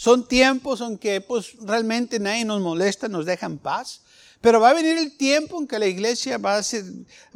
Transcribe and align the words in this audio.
son 0.00 0.26
tiempos 0.26 0.80
en 0.80 0.96
que 0.96 1.20
pues, 1.20 1.56
realmente 1.60 2.18
nadie 2.18 2.46
nos 2.46 2.62
molesta, 2.62 3.06
nos 3.06 3.26
deja 3.26 3.44
en 3.44 3.58
paz. 3.58 4.00
Pero 4.40 4.58
va 4.58 4.70
a 4.70 4.72
venir 4.72 4.96
el 4.96 5.14
tiempo 5.18 5.60
en 5.60 5.68
que 5.68 5.78
la 5.78 5.88
iglesia 5.88 6.38
va 6.38 6.56
a, 6.56 6.62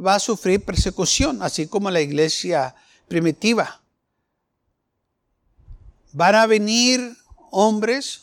va 0.02 0.14
a 0.14 0.18
sufrir 0.18 0.64
persecución, 0.64 1.42
así 1.42 1.66
como 1.66 1.90
la 1.90 2.00
iglesia 2.00 2.74
primitiva. 3.06 3.82
Van 6.12 6.34
a 6.36 6.46
venir 6.46 7.14
hombres, 7.50 8.22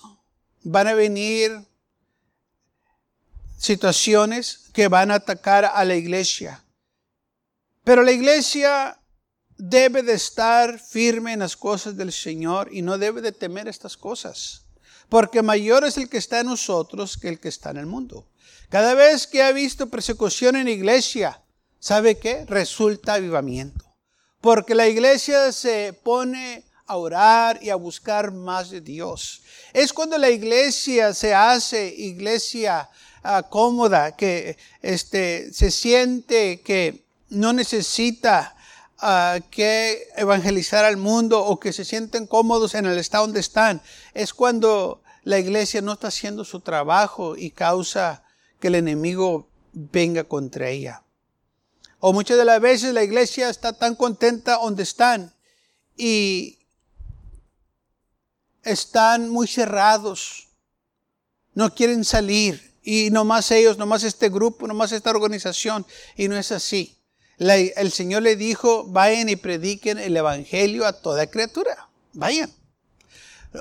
van 0.64 0.88
a 0.88 0.95
venir 0.95 1.64
situaciones 3.59 4.72
que 4.73 4.88
van 4.88 5.12
a 5.12 5.16
atacar 5.22 5.66
a 5.66 5.86
la 5.86 5.94
iglesia. 5.94 6.64
Pero 7.84 8.02
la 8.02 8.12
iglesia 8.12 9.00
debe 9.62 10.02
de 10.02 10.14
estar 10.14 10.80
firme 10.80 11.34
en 11.34 11.40
las 11.40 11.56
cosas 11.56 11.96
del 11.96 12.12
Señor 12.12 12.70
y 12.72 12.82
no 12.82 12.98
debe 12.98 13.22
de 13.22 13.32
temer 13.32 13.68
estas 13.68 13.96
cosas, 13.96 14.64
porque 15.08 15.44
mayor 15.44 15.84
es 15.84 15.98
el 15.98 16.10
que 16.10 16.18
está 16.18 16.40
en 16.40 16.48
nosotros 16.48 17.16
que 17.16 17.30
el 17.30 17.40
que 17.40 17.50
está 17.50 17.70
en 17.70 17.78
el 17.78 17.86
mundo. 17.86 18.28
Cada 18.70 18.95
vez 18.95 19.28
que 19.28 19.44
ha 19.44 19.52
visto 19.52 19.88
persecución 19.88 20.56
en 20.56 20.66
la 20.66 20.72
iglesia, 20.72 21.44
¿sabe 21.80 22.18
qué? 22.18 22.44
Resulta 22.48 23.14
avivamiento, 23.14 23.86
porque 24.40 24.73
la 24.73 24.88
iglesia 24.88 25.52
se 25.52 25.94
pone 25.94 26.66
a 26.88 26.98
orar 26.98 27.59
y 27.62 27.70
a 27.70 27.75
buscar 27.75 28.31
más 28.31 28.72
de 28.72 28.81
Dios. 28.81 29.44
Es 29.73 29.94
cuando 29.94 30.18
la 30.18 30.31
iglesia 30.31 31.14
se 31.14 31.36
hace 31.36 31.88
iglesia 31.96 32.90
ah, 33.22 33.44
cómoda, 33.44 34.16
que 34.16 34.58
este, 34.81 35.53
se 35.53 35.70
siente 35.70 36.62
que 36.62 37.06
no 37.30 37.53
necesita 37.53 38.56
que 39.49 40.07
evangelizar 40.16 40.85
al 40.85 40.97
mundo 40.97 41.44
o 41.44 41.59
que 41.59 41.73
se 41.73 41.85
sienten 41.85 42.27
cómodos 42.27 42.75
en 42.75 42.85
el 42.85 42.97
estado 42.97 43.25
donde 43.25 43.39
están, 43.39 43.81
es 44.13 44.33
cuando 44.33 45.02
la 45.23 45.39
iglesia 45.39 45.81
no 45.81 45.94
está 45.94 46.07
haciendo 46.07 46.45
su 46.45 46.59
trabajo 46.59 47.35
y 47.35 47.52
causa 47.52 48.23
que 48.59 48.67
el 48.67 48.75
enemigo 48.75 49.49
venga 49.73 50.23
contra 50.23 50.69
ella. 50.69 51.03
O 51.99 52.13
muchas 52.13 52.38
de 52.38 52.45
las 52.45 52.61
veces 52.61 52.94
la 52.94 53.03
iglesia 53.03 53.49
está 53.49 53.73
tan 53.73 53.95
contenta 53.95 54.59
donde 54.61 54.83
están 54.83 55.33
y 55.97 56.59
están 58.63 59.29
muy 59.29 59.47
cerrados, 59.47 60.47
no 61.53 61.73
quieren 61.73 62.05
salir 62.05 62.75
y 62.83 63.09
nomás 63.09 63.49
ellos, 63.52 63.77
nomás 63.77 64.03
este 64.03 64.29
grupo, 64.29 64.67
nomás 64.67 64.91
esta 64.91 65.09
organización 65.09 65.85
y 66.16 66.27
no 66.27 66.38
es 66.38 66.52
así 66.52 67.00
el 67.50 67.92
Señor 67.92 68.22
le 68.22 68.36
dijo, 68.36 68.86
vayan 68.86 69.30
y 69.30 69.36
prediquen 69.36 69.97
el 69.97 70.16
Evangelio 70.16 70.86
a 70.86 70.94
toda 70.94 71.28
criatura. 71.28 71.89
Vayan. 72.14 72.52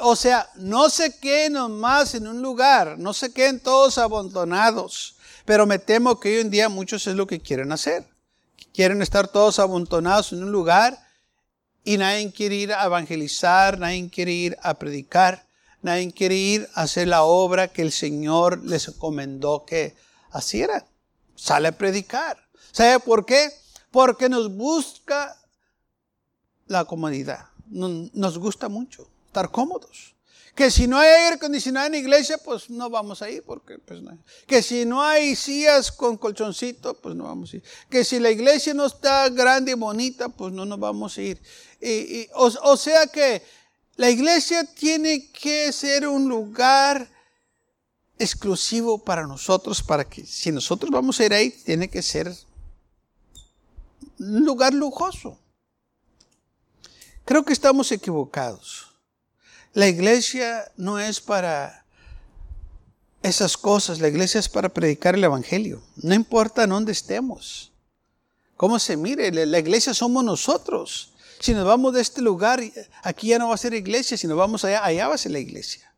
O 0.01 0.15
sea, 0.15 0.49
no 0.57 0.91
se 0.91 1.19
queden 1.19 1.55
nomás 1.55 2.15
en 2.15 2.29
un 2.29 2.43
lugar, 2.43 2.99
no 2.99 3.13
se 3.13 3.33
queden 3.33 3.59
todos 3.59 3.99
abandonados. 3.99 5.17
Pero 5.45 5.67
me 5.67 5.79
temo 5.79 6.21
que 6.21 6.29
hoy 6.29 6.41
en 6.43 6.51
día 6.51 6.69
muchos 6.69 7.07
es 7.07 7.17
lo 7.17 7.27
que 7.27 7.41
quieren 7.41 7.73
hacer. 7.73 8.07
Quieren 8.73 9.03
estar 9.03 9.27
todos 9.29 9.59
abandonados 9.59 10.33
en 10.33 10.45
un 10.45 10.53
lugar 10.53 10.99
y 11.83 11.97
nadie 11.97 12.31
quiere 12.33 12.57
ir 12.57 12.73
a 12.73 12.85
evangelizar, 12.85 13.79
nadie 13.79 14.11
quiere 14.11 14.33
ir 14.33 14.57
a 14.63 14.75
predicar, 14.75 15.47
nadie 15.83 16.13
quiere 16.13 16.37
ir 16.37 16.69
a 16.75 16.83
hacer 16.83 17.09
la 17.09 17.23
obra 17.23 17.69
que 17.69 17.83
el 17.83 17.91
Señor 17.91 18.63
les 18.65 18.89
encomendó 18.89 19.65
que 19.65 19.97
hicieran. 20.39 20.85
Sale 21.35 21.69
a 21.69 21.73
predicar. 21.73 22.37
¿Sabe 22.71 23.01
por 23.01 23.25
qué? 23.25 23.51
Porque 23.91 24.29
nos 24.29 24.55
busca 24.55 25.37
la 26.67 26.85
comodidad. 26.85 27.47
Nos 27.69 28.39
gusta 28.39 28.69
mucho 28.69 29.09
estar 29.27 29.51
cómodos. 29.51 30.15
Que 30.55 30.71
si 30.71 30.87
no 30.87 30.99
hay 30.99 31.09
aire 31.09 31.37
acondicionado 31.37 31.87
en 31.87 31.93
la 31.93 31.99
iglesia, 31.99 32.37
pues 32.39 32.69
no 32.69 32.91
vamos 32.91 33.23
a 33.23 33.31
ir, 33.31 33.43
porque 33.45 33.79
pues 33.79 34.03
no. 34.03 34.19
Que 34.47 34.63
si 34.63 34.85
no 34.85 35.03
hay 35.03 35.37
sillas 35.37 35.93
con 35.93 36.17
colchoncito, 36.17 36.95
pues 36.95 37.15
no 37.15 37.25
vamos 37.25 37.53
a 37.53 37.57
ir. 37.57 37.63
Que 37.89 38.05
si 38.05 38.19
la 38.19 38.31
iglesia 38.31 38.75
no 38.75 38.87
está 38.87 39.29
grande 39.29 39.73
y 39.73 39.75
bonita, 39.75 40.29
pues 40.29 40.53
no 40.53 40.65
nos 40.65 40.79
vamos 40.79 41.17
a 41.17 41.23
ir. 41.23 41.41
Y, 41.81 42.29
o 42.35 42.77
sea 42.77 43.07
que 43.07 43.43
la 43.97 44.11
iglesia 44.11 44.65
tiene 44.65 45.31
que 45.31 45.73
ser 45.73 46.07
un 46.09 46.29
lugar 46.29 47.09
exclusivo 48.19 49.03
para 49.03 49.27
nosotros, 49.27 49.83
para 49.83 50.05
que 50.05 50.27
si 50.27 50.53
nosotros 50.53 50.91
vamos 50.91 51.19
a 51.21 51.25
ir 51.27 51.33
ahí, 51.33 51.51
tiene 51.51 51.89
que 51.89 52.03
ser 52.03 52.35
un 54.21 54.45
lugar 54.45 54.75
lujoso. 54.75 55.39
Creo 57.25 57.45
que 57.45 57.53
estamos 57.53 57.91
equivocados. 57.91 58.89
La 59.73 59.89
iglesia 59.89 60.71
no 60.77 60.99
es 60.99 61.21
para 61.21 61.87
esas 63.23 63.57
cosas, 63.57 64.01
la 64.01 64.09
iglesia 64.09 64.41
es 64.41 64.49
para 64.49 64.69
predicar 64.69 65.15
el 65.15 65.25
Evangelio. 65.25 65.83
No 65.97 66.15
importa 66.15 66.65
en 66.65 66.71
dónde 66.71 66.93
estemos, 66.93 67.73
cómo 68.57 68.79
se 68.79 68.97
mire, 68.97 69.31
la 69.47 69.59
iglesia 69.59 69.95
somos 69.95 70.25
nosotros. 70.25 71.13
Si 71.39 71.55
nos 71.55 71.65
vamos 71.65 71.95
de 71.95 72.03
este 72.03 72.21
lugar, 72.21 72.61
aquí 73.03 73.29
ya 73.29 73.39
no 73.39 73.49
va 73.49 73.55
a 73.55 73.59
ser 73.59 73.73
iglesia, 73.75 74.17
si 74.17 74.27
nos 74.27 74.37
vamos 74.37 74.65
allá, 74.65 74.85
allá 74.85 75.09
va 75.09 75.15
a 75.15 75.19
ser 75.19 75.33
la 75.33 75.39
iglesia. 75.39 75.91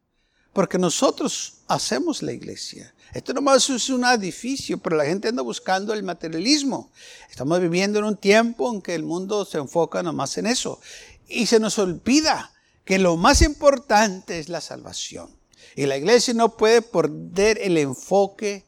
Porque 0.53 0.79
nosotros 0.79 1.55
hacemos 1.67 2.23
la 2.23 2.33
iglesia. 2.33 2.95
Esto 3.13 3.35
nomás 3.35 3.69
es 3.69 3.91
un 3.91 4.05
edificio, 4.07 4.79
pero 4.79 4.97
la 4.97 5.05
gente 5.05 5.29
anda 5.29 5.43
buscando 5.43 5.93
el 5.93 6.03
materialismo. 6.03 6.91
Estamos 7.31 7.61
viviendo 7.61 7.99
en 7.99 8.07
un 8.07 8.17
tiempo 8.17 8.73
en 8.73 8.81
que 8.81 8.95
el 8.95 9.03
mundo 9.03 9.45
se 9.45 9.59
enfoca 9.59 10.03
nomás 10.03 10.39
en 10.39 10.47
eso. 10.47 10.81
Y 11.29 11.47
se 11.47 11.61
nos 11.61 11.79
olvida 11.79 12.53
que 12.85 12.99
lo 12.99 13.19
más 13.19 13.43
importante 13.43 14.39
es 14.39 14.49
la 14.49 14.63
salvación. 14.63 15.31
Y 15.77 15.87
la 15.87 15.99
iglesia 15.99 16.33
no 16.33 16.57
puede 16.57 16.81
perder 16.81 17.59
el 17.61 17.77
enfoque 17.77 18.65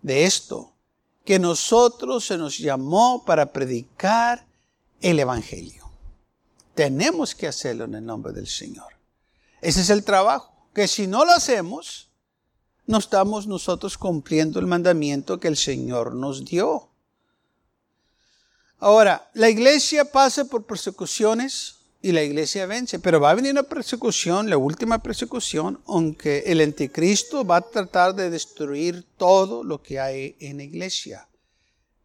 de 0.00 0.24
esto, 0.24 0.72
que 1.24 1.38
nosotros 1.38 2.26
se 2.26 2.38
nos 2.38 2.58
llamó 2.58 3.24
para 3.24 3.52
predicar 3.52 4.46
el 5.00 5.20
Evangelio. 5.20 5.90
Tenemos 6.74 7.34
que 7.34 7.46
hacerlo 7.46 7.84
en 7.84 7.94
el 7.94 8.06
nombre 8.06 8.32
del 8.32 8.48
Señor. 8.48 8.92
Ese 9.60 9.82
es 9.82 9.90
el 9.90 10.02
trabajo, 10.02 10.68
que 10.74 10.88
si 10.88 11.06
no 11.06 11.24
lo 11.24 11.32
hacemos, 11.32 12.08
no 12.86 12.98
estamos 12.98 13.46
nosotros 13.46 13.96
cumpliendo 13.96 14.58
el 14.58 14.66
mandamiento 14.66 15.38
que 15.38 15.48
el 15.48 15.56
Señor 15.56 16.14
nos 16.14 16.44
dio. 16.44 16.88
Ahora, 18.78 19.30
la 19.34 19.48
iglesia 19.48 20.04
pasa 20.04 20.44
por 20.44 20.64
persecuciones 20.64 21.76
y 22.02 22.10
la 22.10 22.22
iglesia 22.22 22.66
vence, 22.66 22.98
pero 22.98 23.20
va 23.20 23.30
a 23.30 23.34
venir 23.34 23.52
una 23.52 23.62
persecución, 23.62 24.50
la 24.50 24.56
última 24.56 25.00
persecución, 25.00 25.80
aunque 25.86 26.42
el 26.46 26.60
anticristo 26.60 27.44
va 27.44 27.58
a 27.58 27.60
tratar 27.60 28.14
de 28.16 28.28
destruir 28.28 29.06
todo 29.16 29.62
lo 29.62 29.80
que 29.80 30.00
hay 30.00 30.36
en 30.40 30.56
la 30.56 30.64
iglesia. 30.64 31.28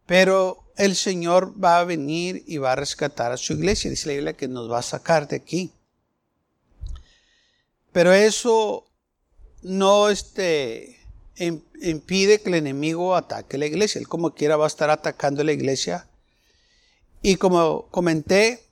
Pero 0.06 0.70
el 0.76 0.94
Señor 0.94 1.52
va 1.62 1.80
a 1.80 1.84
venir 1.84 2.44
y 2.46 2.58
va 2.58 2.72
a 2.72 2.76
rescatar 2.76 3.32
a 3.32 3.36
su 3.36 3.54
iglesia. 3.54 3.90
Dice 3.90 4.06
la 4.06 4.14
Biblia 4.14 4.32
que 4.32 4.46
nos 4.46 4.70
va 4.70 4.78
a 4.78 4.82
sacar 4.82 5.26
de 5.26 5.36
aquí. 5.36 5.72
Pero 7.90 8.12
eso 8.12 8.87
no 9.62 10.08
este, 10.08 10.98
impide 11.36 12.40
que 12.40 12.48
el 12.48 12.56
enemigo 12.56 13.14
ataque 13.14 13.58
la 13.58 13.66
iglesia. 13.66 13.98
Él 13.98 14.08
como 14.08 14.34
quiera 14.34 14.56
va 14.56 14.64
a 14.64 14.68
estar 14.68 14.90
atacando 14.90 15.44
la 15.44 15.52
iglesia. 15.52 16.08
Y 17.22 17.36
como 17.36 17.88
comenté, 17.90 18.64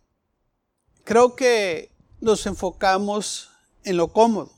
creo 1.04 1.34
que 1.34 1.90
nos 2.20 2.46
enfocamos 2.46 3.50
en 3.84 3.96
lo 3.96 4.12
cómodo. 4.12 4.52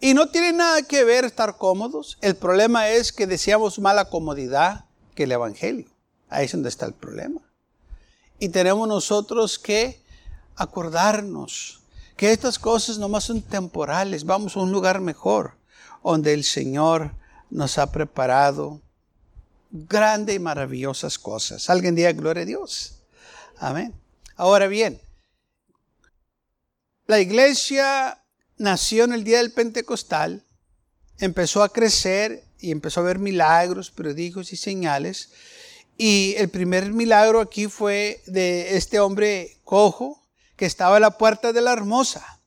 Y 0.00 0.12
no 0.14 0.28
tiene 0.28 0.52
nada 0.52 0.82
que 0.82 1.04
ver 1.04 1.24
estar 1.24 1.56
cómodos. 1.56 2.18
El 2.20 2.36
problema 2.36 2.90
es 2.90 3.12
que 3.12 3.26
deseamos 3.26 3.78
más 3.78 3.94
la 3.94 4.10
comodidad 4.10 4.86
que 5.14 5.24
el 5.24 5.32
Evangelio. 5.32 5.86
Ahí 6.28 6.46
es 6.46 6.52
donde 6.52 6.68
está 6.68 6.86
el 6.86 6.92
problema. 6.92 7.40
Y 8.38 8.48
tenemos 8.50 8.86
nosotros 8.88 9.58
que 9.58 10.02
acordarnos 10.56 11.83
que 12.16 12.32
estas 12.32 12.58
cosas 12.58 12.98
nomás 12.98 13.24
son 13.24 13.42
temporales, 13.42 14.24
vamos 14.24 14.56
a 14.56 14.60
un 14.60 14.72
lugar 14.72 15.00
mejor, 15.00 15.54
donde 16.02 16.32
el 16.32 16.44
Señor 16.44 17.12
nos 17.50 17.78
ha 17.78 17.90
preparado 17.90 18.80
grandes 19.70 20.36
y 20.36 20.38
maravillosas 20.38 21.18
cosas. 21.18 21.68
Alguien 21.70 21.94
diga 21.94 22.12
gloria 22.12 22.42
a 22.42 22.46
Dios. 22.46 23.02
Amén. 23.58 23.94
Ahora 24.36 24.66
bien, 24.66 25.00
la 27.06 27.20
iglesia 27.20 28.22
nació 28.56 29.04
en 29.04 29.12
el 29.12 29.24
día 29.24 29.38
del 29.38 29.52
Pentecostal 29.52 30.44
empezó 31.18 31.62
a 31.62 31.72
crecer 31.72 32.44
y 32.58 32.70
empezó 32.70 33.00
a 33.00 33.04
ver 33.04 33.18
milagros, 33.18 33.90
prodigios 33.90 34.52
y 34.52 34.56
señales. 34.56 35.30
Y 35.96 36.34
el 36.38 36.48
primer 36.48 36.92
milagro 36.92 37.40
aquí 37.40 37.68
fue 37.68 38.22
de 38.26 38.76
este 38.76 38.98
hombre 39.00 39.58
cojo 39.64 40.23
que 40.56 40.66
estaba 40.66 40.96
a 40.96 41.00
la 41.00 41.18
puerta 41.18 41.52
de 41.52 41.60
la 41.60 41.72
hermosa. 41.72 42.40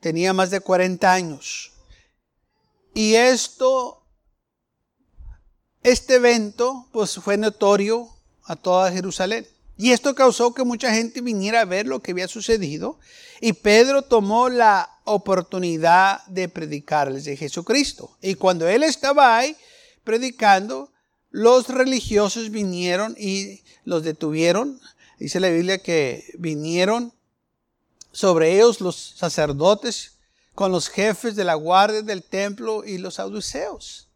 Tenía 0.00 0.32
más 0.32 0.50
de 0.50 0.60
40 0.60 1.12
años. 1.12 1.72
Y 2.94 3.14
esto, 3.14 4.04
este 5.82 6.16
evento, 6.16 6.88
pues 6.92 7.14
fue 7.16 7.36
notorio 7.36 8.08
a 8.44 8.56
toda 8.56 8.92
Jerusalén. 8.92 9.46
Y 9.76 9.92
esto 9.92 10.14
causó 10.14 10.52
que 10.54 10.64
mucha 10.64 10.92
gente 10.92 11.20
viniera 11.20 11.60
a 11.60 11.64
ver 11.64 11.86
lo 11.86 12.00
que 12.00 12.10
había 12.10 12.26
sucedido. 12.26 12.98
Y 13.40 13.52
Pedro 13.52 14.02
tomó 14.02 14.48
la 14.48 14.90
oportunidad 15.04 16.24
de 16.26 16.48
predicarles 16.48 17.24
de 17.24 17.36
Jesucristo. 17.36 18.16
Y 18.20 18.34
cuando 18.34 18.66
él 18.68 18.82
estaba 18.82 19.36
ahí 19.36 19.56
predicando, 20.02 20.90
los 21.30 21.68
religiosos 21.68 22.50
vinieron 22.50 23.14
y 23.18 23.62
los 23.84 24.02
detuvieron. 24.02 24.80
Dice 25.18 25.40
la 25.40 25.48
Biblia 25.48 25.78
que 25.78 26.32
vinieron 26.38 27.12
sobre 28.12 28.54
ellos 28.54 28.80
los 28.80 28.96
sacerdotes 28.96 30.18
con 30.54 30.72
los 30.72 30.88
jefes 30.88 31.36
de 31.36 31.44
la 31.44 31.54
guardia 31.54 32.02
del 32.02 32.22
templo 32.22 32.84
y 32.84 32.98
los 32.98 33.14
saduceos. 33.14 34.08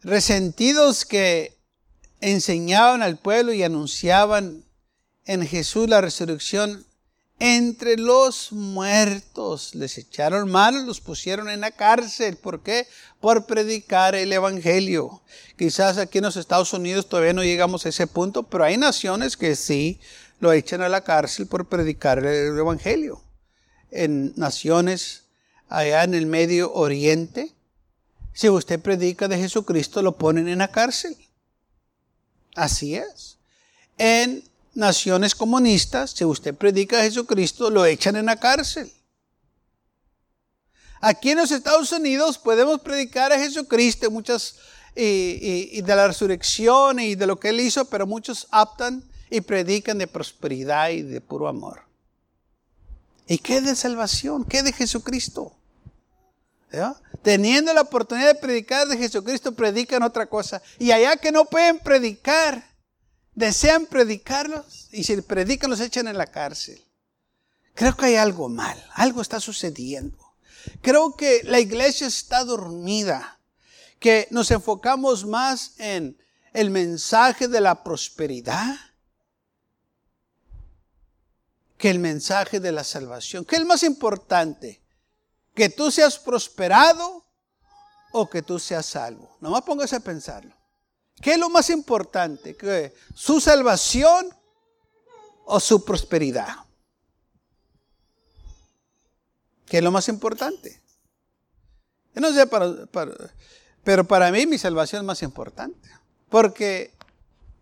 Resentidos 0.00 1.04
que 1.04 1.56
enseñaban 2.20 3.02
al 3.02 3.18
pueblo 3.18 3.52
y 3.52 3.62
anunciaban 3.62 4.64
en 5.24 5.46
Jesús 5.46 5.88
la 5.88 6.00
resurrección 6.00 6.86
entre 7.38 7.96
los 7.96 8.52
muertos. 8.52 9.74
Les 9.74 9.98
echaron 9.98 10.50
manos, 10.50 10.84
los 10.84 11.00
pusieron 11.00 11.48
en 11.48 11.60
la 11.60 11.70
cárcel. 11.70 12.36
¿Por 12.36 12.62
qué? 12.62 12.86
Por 13.20 13.46
predicar 13.46 14.14
el 14.14 14.32
Evangelio. 14.32 15.22
Quizás 15.58 15.98
aquí 15.98 16.18
en 16.18 16.24
los 16.24 16.36
Estados 16.36 16.72
Unidos 16.72 17.08
todavía 17.08 17.32
no 17.32 17.44
llegamos 17.44 17.86
a 17.86 17.88
ese 17.88 18.06
punto, 18.06 18.44
pero 18.44 18.64
hay 18.64 18.76
naciones 18.76 19.36
que 19.36 19.56
sí 19.56 20.00
lo 20.40 20.52
echan 20.52 20.82
a 20.82 20.88
la 20.88 21.02
cárcel 21.02 21.46
por 21.46 21.68
predicar 21.68 22.18
el 22.18 22.58
Evangelio. 22.58 23.22
En 23.90 24.32
naciones 24.36 25.24
allá 25.68 26.04
en 26.04 26.14
el 26.14 26.26
Medio 26.26 26.72
Oriente, 26.72 27.54
si 28.32 28.48
usted 28.48 28.80
predica 28.80 29.28
de 29.28 29.38
Jesucristo, 29.38 30.02
lo 30.02 30.16
ponen 30.16 30.48
en 30.48 30.58
la 30.58 30.68
cárcel. 30.68 31.16
Así 32.56 32.96
es. 32.96 33.38
En 33.96 34.42
naciones 34.74 35.34
comunistas, 35.34 36.10
si 36.10 36.24
usted 36.24 36.54
predica 36.54 36.98
a 36.98 37.02
Jesucristo, 37.02 37.70
lo 37.70 37.84
echan 37.84 38.16
en 38.16 38.26
la 38.26 38.36
cárcel. 38.36 38.92
Aquí 41.00 41.30
en 41.30 41.38
los 41.38 41.50
Estados 41.50 41.92
Unidos 41.92 42.38
podemos 42.38 42.80
predicar 42.80 43.32
a 43.32 43.38
Jesucristo 43.38 44.10
muchas 44.10 44.56
y, 44.96 45.82
de 45.82 45.96
la 45.96 46.08
resurrección 46.08 46.98
y 46.98 47.14
de 47.14 47.26
lo 47.26 47.38
que 47.38 47.50
él 47.50 47.60
hizo, 47.60 47.84
pero 47.86 48.06
muchos 48.06 48.46
optan 48.52 49.04
y 49.30 49.40
predican 49.40 49.98
de 49.98 50.06
prosperidad 50.06 50.90
y 50.90 51.02
de 51.02 51.20
puro 51.20 51.48
amor. 51.48 51.82
¿Y 53.26 53.38
qué 53.38 53.60
de 53.60 53.74
salvación? 53.74 54.44
¿Qué 54.44 54.62
de 54.62 54.72
Jesucristo? 54.72 55.54
Teniendo 57.22 57.72
la 57.72 57.82
oportunidad 57.82 58.34
de 58.34 58.40
predicar 58.40 58.86
de 58.88 58.98
Jesucristo, 58.98 59.52
predican 59.52 60.02
otra 60.02 60.26
cosa. 60.26 60.60
Y 60.78 60.90
allá 60.90 61.16
que 61.16 61.32
no 61.32 61.44
pueden 61.44 61.78
predicar, 61.78 62.64
desean 63.34 63.86
predicarlos 63.86 64.88
y 64.92 65.04
si 65.04 65.20
predican 65.22 65.70
los 65.70 65.80
echan 65.80 66.08
en 66.08 66.18
la 66.18 66.26
cárcel. 66.26 66.82
Creo 67.74 67.96
que 67.96 68.06
hay 68.06 68.16
algo 68.16 68.48
mal, 68.48 68.82
algo 68.94 69.20
está 69.20 69.40
sucediendo. 69.40 70.18
Creo 70.80 71.16
que 71.16 71.42
la 71.44 71.60
iglesia 71.60 72.06
está 72.06 72.44
dormida, 72.44 73.40
que 73.98 74.28
nos 74.30 74.50
enfocamos 74.50 75.26
más 75.26 75.78
en 75.78 76.16
el 76.52 76.70
mensaje 76.70 77.48
de 77.48 77.60
la 77.60 77.82
prosperidad 77.82 78.76
que 81.84 81.90
el 81.90 81.98
mensaje 81.98 82.60
de 82.60 82.72
la 82.72 82.82
salvación. 82.82 83.44
¿Qué 83.44 83.56
es 83.56 83.64
más 83.66 83.82
importante? 83.82 84.80
¿Que 85.54 85.68
tú 85.68 85.90
seas 85.90 86.18
prosperado 86.18 87.24
o 88.12 88.30
que 88.30 88.40
tú 88.40 88.58
seas 88.58 88.86
salvo? 88.86 89.36
Nomás 89.40 89.62
póngase 89.62 89.96
a 89.96 90.00
pensarlo. 90.00 90.56
¿Qué 91.20 91.32
es 91.32 91.38
lo 91.38 91.48
más 91.48 91.70
importante? 91.70 92.56
¿Que 92.56 92.94
¿Su 93.14 93.40
salvación 93.40 94.28
o 95.44 95.60
su 95.60 95.84
prosperidad? 95.84 96.56
¿Qué 99.66 99.78
es 99.78 99.84
lo 99.84 99.90
más 99.90 100.08
importante? 100.08 100.82
Yo 102.14 102.20
no 102.20 102.32
sé, 102.32 102.48
pero 103.82 104.04
para 104.04 104.30
mí 104.30 104.46
mi 104.46 104.58
salvación 104.58 105.02
es 105.02 105.06
más 105.06 105.22
importante. 105.22 105.88
Porque 106.28 106.92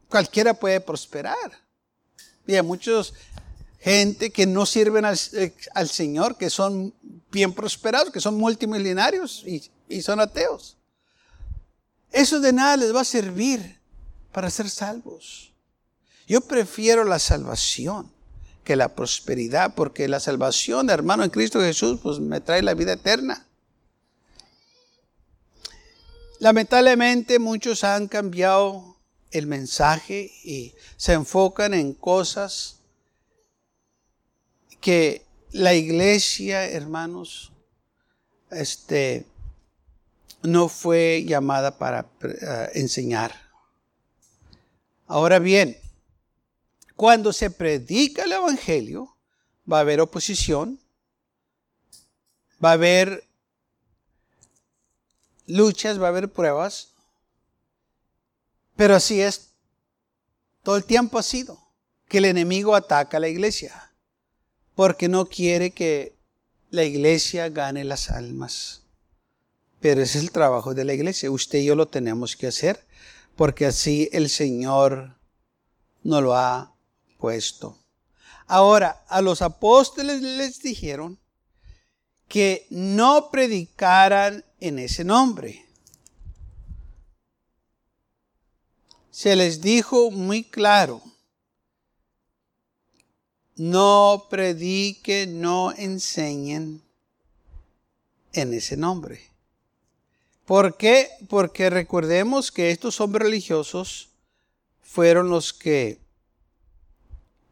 cualquiera 0.09 0.55
puede 0.55 0.81
prosperar. 0.81 1.53
Y 2.47 2.55
hay 2.55 2.63
muchos 2.63 3.15
gente 3.79 4.31
que 4.31 4.47
no 4.47 4.67
sirven 4.67 5.05
al, 5.05 5.19
eh, 5.33 5.55
Señor, 5.87 6.37
que 6.37 6.51
son 6.51 6.95
bien 7.31 7.53
prosperados, 7.53 8.11
que 8.11 8.21
son 8.21 8.37
multimillonarios 8.37 9.45
y 9.89 10.03
son 10.03 10.21
ateos. 10.21 10.77
Eso 12.13 12.41
de 12.41 12.53
nada 12.53 12.77
les 12.77 12.95
va 12.95 13.01
a 13.01 13.05
servir 13.05 13.81
para 14.33 14.51
ser 14.51 14.69
salvos. 14.69 15.53
Yo 16.27 16.43
prefiero 16.43 17.05
la 17.05 17.19
salvación 17.19 18.11
que 18.65 18.77
la 18.77 18.95
prosperidad, 18.95 19.75
porque 19.75 20.09
la 20.09 20.21
salvación, 20.21 20.89
hermano, 20.91 21.25
en 21.25 21.31
Cristo 21.31 21.61
Jesús, 21.61 21.99
pues 22.03 22.21
me 22.21 22.41
trae 22.41 22.63
la 22.63 22.75
vida 22.75 22.93
eterna. 22.93 23.47
Lamentablemente 26.39 27.39
muchos 27.39 27.85
han 27.85 28.09
cambiado 28.09 28.97
el 29.31 29.47
mensaje 29.47 30.31
y 30.45 30.75
se 30.97 31.15
enfocan 31.15 31.75
en 31.75 31.95
cosas 31.95 32.77
que 34.81 35.25
la 35.53 35.75
iglesia, 35.75 36.69
hermanos, 36.69 37.53
este, 38.51 39.27
no 40.43 40.69
fue 40.69 41.25
llamada 41.27 41.79
para 41.79 42.07
eh, 42.23 42.71
enseñar. 42.75 43.33
Ahora 45.07 45.39
bien, 45.39 45.77
cuando 46.97 47.33
se 47.33 47.51
predica 47.51 48.25
el 48.25 48.33
Evangelio, 48.33 49.17
va 49.71 49.79
a 49.79 49.81
haber 49.81 50.01
oposición, 50.01 50.81
va 52.65 52.71
a 52.71 52.75
haber 52.75 53.25
luchas, 55.47 56.01
va 56.01 56.07
a 56.07 56.11
haber 56.11 56.31
pruebas, 56.31 56.93
pero 58.77 58.95
así 58.95 59.21
es, 59.21 59.51
todo 60.63 60.77
el 60.77 60.85
tiempo 60.85 61.19
ha 61.19 61.23
sido 61.23 61.59
que 62.09 62.19
el 62.19 62.25
enemigo 62.25 62.75
ataca 62.75 63.17
a 63.17 63.21
la 63.21 63.29
iglesia, 63.29 63.93
porque 64.75 65.09
no 65.09 65.27
quiere 65.27 65.73
que 65.73 66.17
la 66.71 66.85
iglesia 66.85 67.49
gane 67.49 67.85
las 67.85 68.11
almas. 68.11 68.82
Pero 69.83 70.01
es 70.01 70.15
el 70.15 70.31
trabajo 70.31 70.75
de 70.75 70.85
la 70.85 70.95
iglesia. 70.95 71.31
Usted 71.31 71.59
y 71.59 71.65
yo 71.67 71.75
lo 71.75 71.89
tenemos 71.89 72.37
que 72.37 72.47
hacer 72.47 72.87
porque 73.35 73.67
así 73.67 74.09
el 74.13 74.31
Señor 74.31 75.17
nos 76.05 76.23
lo 76.23 76.37
ha 76.37 76.73
puesto. 77.19 77.77
Ahora, 78.47 79.05
a 79.09 79.21
los 79.21 79.43
apóstoles 79.43 80.23
les 80.23 80.61
dijeron 80.61 81.19
que 82.29 82.67
no 82.71 83.31
predicaran 83.31 84.45
en 84.61 84.79
ese 84.79 85.03
nombre. 85.03 85.67
Se 89.11 89.35
les 89.35 89.61
dijo 89.61 90.13
muy 90.13 90.45
claro, 90.45 91.03
no 93.57 94.29
prediquen, 94.31 95.41
no 95.41 95.73
enseñen 95.73 96.83
en 98.33 98.55
ese 98.55 98.77
nombre. 98.77 99.32
¿Por 100.45 100.77
qué? 100.77 101.09
Porque 101.29 101.71
recordemos 101.71 102.51
que 102.51 102.71
estos 102.71 103.01
hombres 103.01 103.25
religiosos 103.25 104.11
fueron 104.81 105.31
los 105.31 105.53
que 105.53 106.01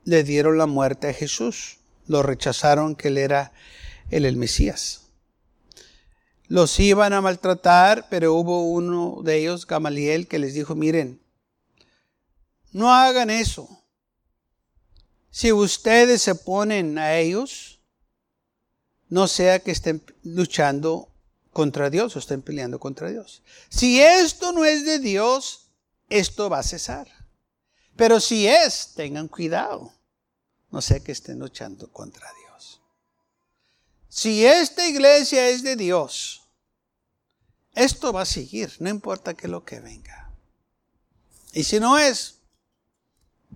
le 0.04 0.24
dieron 0.24 0.58
la 0.58 0.66
muerte 0.66 1.08
a 1.08 1.14
Jesús. 1.14 1.78
Lo 2.06 2.22
rechazaron 2.22 2.96
que 2.96 3.08
él 3.08 3.18
era 3.18 3.52
el, 4.10 4.36
Mesías. 4.36 5.02
Los 6.48 6.80
iban 6.80 7.12
a 7.12 7.20
maltratar, 7.20 8.08
pero 8.10 8.34
hubo 8.34 8.68
uno 8.68 9.20
de 9.22 9.38
ellos, 9.38 9.66
Gamaliel, 9.68 10.26
que 10.26 10.40
les 10.40 10.52
dijo, 10.54 10.74
miren, 10.74 11.20
no 12.72 12.92
hagan 12.92 13.30
eso. 13.30 13.68
Si 15.30 15.52
ustedes 15.52 16.22
se 16.22 16.34
ponen 16.34 16.98
a 16.98 17.16
ellos, 17.18 17.80
no 19.08 19.28
sea 19.28 19.60
que 19.60 19.70
estén 19.70 20.02
luchando 20.24 21.09
contra 21.52 21.90
Dios 21.90 22.14
o 22.14 22.18
estén 22.18 22.42
peleando 22.42 22.78
contra 22.78 23.10
Dios. 23.10 23.42
Si 23.68 24.00
esto 24.00 24.52
no 24.52 24.64
es 24.64 24.84
de 24.84 24.98
Dios, 24.98 25.68
esto 26.08 26.48
va 26.48 26.60
a 26.60 26.62
cesar. 26.62 27.08
Pero 27.96 28.20
si 28.20 28.46
es, 28.46 28.92
tengan 28.94 29.28
cuidado. 29.28 29.92
No 30.70 30.80
sé 30.80 31.02
que 31.02 31.12
estén 31.12 31.38
luchando 31.38 31.90
contra 31.92 32.28
Dios. 32.32 32.80
si 34.08 34.44
esta 34.44 34.88
iglesia 34.88 35.48
es 35.48 35.62
de 35.62 35.76
Dios, 35.76 36.42
esto 37.74 38.12
va 38.12 38.22
a 38.22 38.26
seguir, 38.26 38.74
no 38.80 38.88
importa 38.88 39.34
qué 39.34 39.46
es 39.46 39.50
lo 39.50 39.64
que 39.64 39.80
venga. 39.80 40.32
Y 41.52 41.64
si 41.64 41.78
no 41.80 41.98
es, 41.98 42.36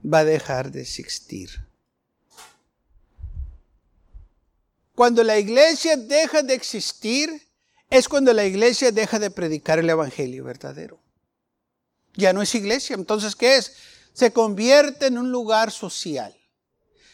va 0.02 0.18
a 0.18 0.24
dejar 0.24 0.70
de 0.70 0.82
existir. 0.82 1.50
Cuando 4.94 5.24
la 5.24 5.38
iglesia 5.38 5.96
deja 5.96 6.42
de 6.42 6.54
existir, 6.54 7.48
es 7.90 8.08
cuando 8.08 8.32
la 8.32 8.44
iglesia 8.44 8.92
deja 8.92 9.18
de 9.18 9.30
predicar 9.30 9.78
el 9.78 9.88
Evangelio 9.88 10.44
verdadero. 10.44 11.00
Ya 12.14 12.32
no 12.32 12.42
es 12.42 12.54
iglesia. 12.54 12.94
Entonces, 12.94 13.36
¿qué 13.36 13.56
es? 13.56 13.76
Se 14.12 14.32
convierte 14.32 15.06
en 15.06 15.18
un 15.18 15.30
lugar 15.30 15.70
social. 15.70 16.34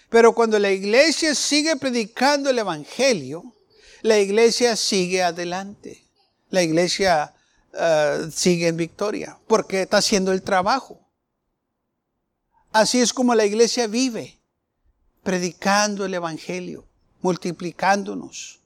Pero 0.08 0.34
cuando 0.34 0.58
la 0.58 0.70
iglesia 0.70 1.34
sigue 1.34 1.76
predicando 1.76 2.50
el 2.50 2.58
Evangelio, 2.58 3.54
la 4.02 4.18
iglesia 4.18 4.76
sigue 4.76 5.22
adelante. 5.22 6.04
La 6.50 6.62
iglesia 6.62 7.34
eh, 7.72 8.28
sigue 8.32 8.68
en 8.68 8.76
victoria 8.76 9.38
porque 9.46 9.82
está 9.82 9.98
haciendo 9.98 10.32
el 10.32 10.42
trabajo. 10.42 11.00
Así 12.72 13.00
es 13.00 13.12
como 13.12 13.34
la 13.34 13.44
iglesia 13.44 13.86
vive, 13.86 14.40
predicando 15.22 16.04
el 16.04 16.14
Evangelio, 16.14 16.86
multiplicándonos. 17.20 18.59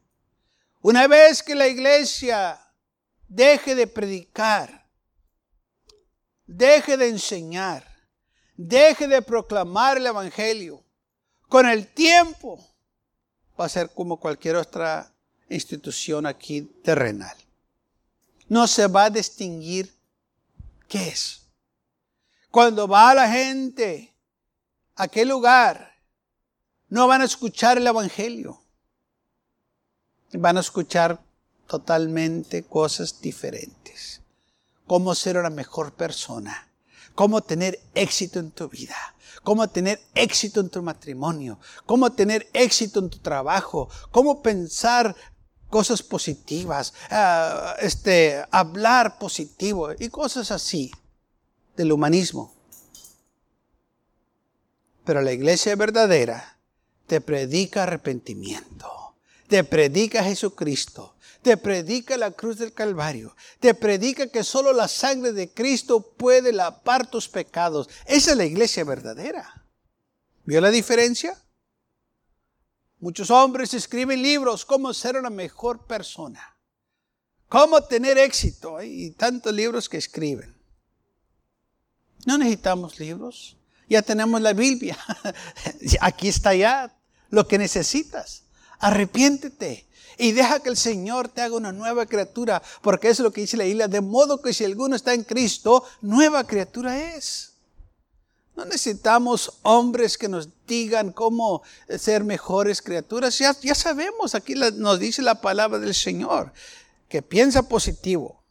Una 0.84 1.06
vez 1.08 1.42
que 1.42 1.54
la 1.54 1.66
iglesia 1.66 2.60
deje 3.26 3.74
de 3.74 3.86
predicar, 3.86 4.86
deje 6.46 6.98
de 6.98 7.08
enseñar, 7.08 7.82
deje 8.54 9.08
de 9.08 9.22
proclamar 9.22 9.96
el 9.96 10.06
Evangelio, 10.08 10.84
con 11.48 11.66
el 11.66 11.86
tiempo 11.86 12.62
va 13.58 13.64
a 13.64 13.70
ser 13.70 13.94
como 13.94 14.20
cualquier 14.20 14.56
otra 14.56 15.10
institución 15.48 16.26
aquí 16.26 16.60
terrenal. 16.84 17.34
No 18.48 18.66
se 18.66 18.86
va 18.86 19.04
a 19.04 19.10
distinguir 19.10 19.90
qué 20.86 21.08
es. 21.08 21.46
Cuando 22.50 22.86
va 22.86 23.14
la 23.14 23.30
gente 23.30 24.14
a 24.96 25.04
aquel 25.04 25.30
lugar, 25.30 25.96
no 26.90 27.08
van 27.08 27.22
a 27.22 27.24
escuchar 27.24 27.78
el 27.78 27.86
Evangelio. 27.86 28.63
Van 30.38 30.56
a 30.56 30.60
escuchar 30.60 31.20
totalmente 31.66 32.64
cosas 32.64 33.20
diferentes. 33.20 34.20
Cómo 34.86 35.14
ser 35.14 35.38
una 35.38 35.50
mejor 35.50 35.94
persona. 35.94 36.68
Cómo 37.14 37.40
tener 37.40 37.80
éxito 37.94 38.40
en 38.40 38.50
tu 38.50 38.68
vida. 38.68 38.96
Cómo 39.42 39.68
tener 39.68 40.00
éxito 40.14 40.60
en 40.60 40.70
tu 40.70 40.82
matrimonio. 40.82 41.58
Cómo 41.86 42.12
tener 42.12 42.48
éxito 42.52 42.98
en 43.00 43.10
tu 43.10 43.18
trabajo. 43.18 43.88
Cómo 44.10 44.42
pensar 44.42 45.14
cosas 45.70 46.02
positivas. 46.02 46.94
Ah, 47.10 47.76
este, 47.80 48.44
hablar 48.50 49.18
positivo 49.18 49.90
y 49.98 50.08
cosas 50.08 50.50
así 50.50 50.90
del 51.76 51.92
humanismo. 51.92 52.54
Pero 55.04 55.20
la 55.20 55.32
iglesia 55.32 55.76
verdadera 55.76 56.58
te 57.06 57.20
predica 57.20 57.82
arrepentimiento, 57.82 59.03
te 59.48 59.64
predica 59.64 60.24
Jesucristo, 60.24 61.16
te 61.42 61.56
predica 61.56 62.16
la 62.16 62.30
cruz 62.30 62.58
del 62.58 62.72
Calvario, 62.72 63.36
te 63.60 63.74
predica 63.74 64.28
que 64.28 64.44
solo 64.44 64.72
la 64.72 64.88
sangre 64.88 65.32
de 65.32 65.52
Cristo 65.52 66.00
puede 66.16 66.52
lapar 66.52 67.10
tus 67.10 67.28
pecados. 67.28 67.88
Esa 68.06 68.32
es 68.32 68.36
la 68.36 68.44
iglesia 68.44 68.84
verdadera. 68.84 69.64
¿Vio 70.44 70.60
la 70.60 70.70
diferencia? 70.70 71.40
Muchos 72.98 73.30
hombres 73.30 73.74
escriben 73.74 74.22
libros, 74.22 74.64
cómo 74.64 74.94
ser 74.94 75.16
una 75.16 75.30
mejor 75.30 75.86
persona, 75.86 76.56
cómo 77.48 77.82
tener 77.82 78.16
éxito, 78.16 78.82
y 78.82 79.10
tantos 79.10 79.52
libros 79.52 79.88
que 79.88 79.98
escriben. 79.98 80.54
No 82.24 82.38
necesitamos 82.38 82.98
libros. 82.98 83.56
Ya 83.88 84.02
tenemos 84.02 84.40
la 84.40 84.52
Biblia. 84.52 84.98
Aquí 86.00 86.28
está 86.28 86.54
ya 86.54 86.96
lo 87.28 87.46
que 87.46 87.58
necesitas. 87.58 88.43
Arrepiéntete 88.78 89.86
y 90.18 90.32
deja 90.32 90.60
que 90.60 90.68
el 90.68 90.76
Señor 90.76 91.28
te 91.28 91.42
haga 91.42 91.56
una 91.56 91.72
nueva 91.72 92.06
criatura, 92.06 92.62
porque 92.82 93.08
es 93.08 93.18
lo 93.20 93.32
que 93.32 93.42
dice 93.42 93.56
la 93.56 93.64
Biblia, 93.64 93.88
de 93.88 94.00
modo 94.00 94.40
que 94.40 94.52
si 94.52 94.64
alguno 94.64 94.96
está 94.96 95.14
en 95.14 95.24
Cristo, 95.24 95.84
nueva 96.00 96.44
criatura 96.44 97.14
es. 97.14 97.54
No 98.56 98.64
necesitamos 98.64 99.58
hombres 99.62 100.16
que 100.16 100.28
nos 100.28 100.48
digan 100.66 101.10
cómo 101.10 101.62
ser 101.98 102.22
mejores 102.22 102.80
criaturas. 102.80 103.36
Ya, 103.38 103.56
ya 103.60 103.74
sabemos, 103.74 104.36
aquí 104.36 104.54
nos 104.54 105.00
dice 105.00 105.22
la 105.22 105.40
palabra 105.40 105.80
del 105.80 105.94
Señor, 105.94 106.52
que 107.08 107.20
piensa 107.20 107.68
positivo, 107.68 108.44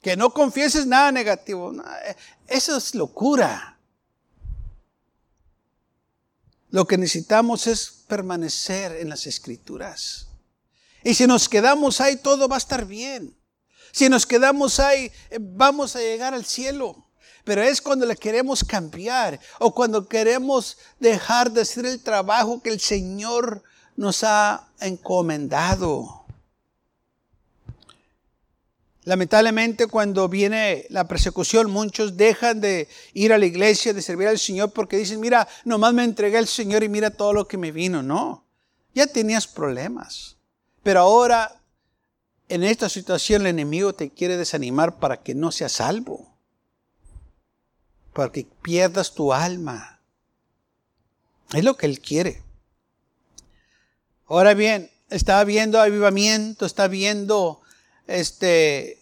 que 0.00 0.16
no 0.16 0.32
confieses 0.32 0.86
nada 0.86 1.12
negativo. 1.12 1.72
Eh, 2.06 2.16
eso 2.46 2.78
es 2.78 2.94
locura. 2.94 3.78
Lo 6.72 6.86
que 6.86 6.96
necesitamos 6.96 7.66
es 7.66 8.04
permanecer 8.08 8.96
en 8.96 9.10
las 9.10 9.26
escrituras. 9.26 10.28
Y 11.04 11.12
si 11.12 11.26
nos 11.26 11.46
quedamos 11.46 12.00
ahí, 12.00 12.16
todo 12.16 12.48
va 12.48 12.56
a 12.56 12.58
estar 12.58 12.86
bien. 12.86 13.36
Si 13.92 14.08
nos 14.08 14.24
quedamos 14.24 14.80
ahí, 14.80 15.12
eh, 15.28 15.38
vamos 15.38 15.94
a 15.94 16.00
llegar 16.00 16.32
al 16.32 16.46
cielo. 16.46 17.06
Pero 17.44 17.62
es 17.62 17.82
cuando 17.82 18.06
le 18.06 18.16
queremos 18.16 18.64
cambiar 18.64 19.38
o 19.58 19.74
cuando 19.74 20.08
queremos 20.08 20.78
dejar 20.98 21.52
de 21.52 21.60
hacer 21.60 21.84
el 21.84 22.02
trabajo 22.02 22.62
que 22.62 22.70
el 22.70 22.80
Señor 22.80 23.62
nos 23.94 24.24
ha 24.24 24.72
encomendado. 24.80 26.21
Lamentablemente 29.04 29.88
cuando 29.88 30.28
viene 30.28 30.86
la 30.88 31.08
persecución, 31.08 31.70
muchos 31.70 32.16
dejan 32.16 32.60
de 32.60 32.88
ir 33.14 33.32
a 33.32 33.38
la 33.38 33.46
iglesia, 33.46 33.92
de 33.92 34.00
servir 34.00 34.28
al 34.28 34.38
Señor, 34.38 34.70
porque 34.72 34.96
dicen, 34.96 35.18
mira, 35.18 35.48
nomás 35.64 35.92
me 35.92 36.04
entregué 36.04 36.38
al 36.38 36.46
Señor 36.46 36.84
y 36.84 36.88
mira 36.88 37.10
todo 37.10 37.32
lo 37.32 37.48
que 37.48 37.58
me 37.58 37.72
vino. 37.72 38.02
No, 38.02 38.44
ya 38.94 39.08
tenías 39.08 39.48
problemas. 39.48 40.36
Pero 40.84 41.00
ahora, 41.00 41.60
en 42.48 42.62
esta 42.62 42.88
situación, 42.88 43.42
el 43.42 43.48
enemigo 43.48 43.92
te 43.92 44.10
quiere 44.10 44.36
desanimar 44.36 44.98
para 45.00 45.16
que 45.16 45.34
no 45.34 45.50
seas 45.50 45.72
salvo, 45.72 46.36
para 48.12 48.30
que 48.30 48.46
pierdas 48.62 49.14
tu 49.14 49.32
alma. 49.32 50.00
Es 51.52 51.64
lo 51.64 51.76
que 51.76 51.86
él 51.86 51.98
quiere. 52.00 52.42
Ahora 54.26 54.54
bien, 54.54 54.92
está 55.10 55.42
viendo 55.42 55.80
avivamiento, 55.80 56.66
está 56.66 56.86
viendo 56.86 57.61
este, 58.06 58.98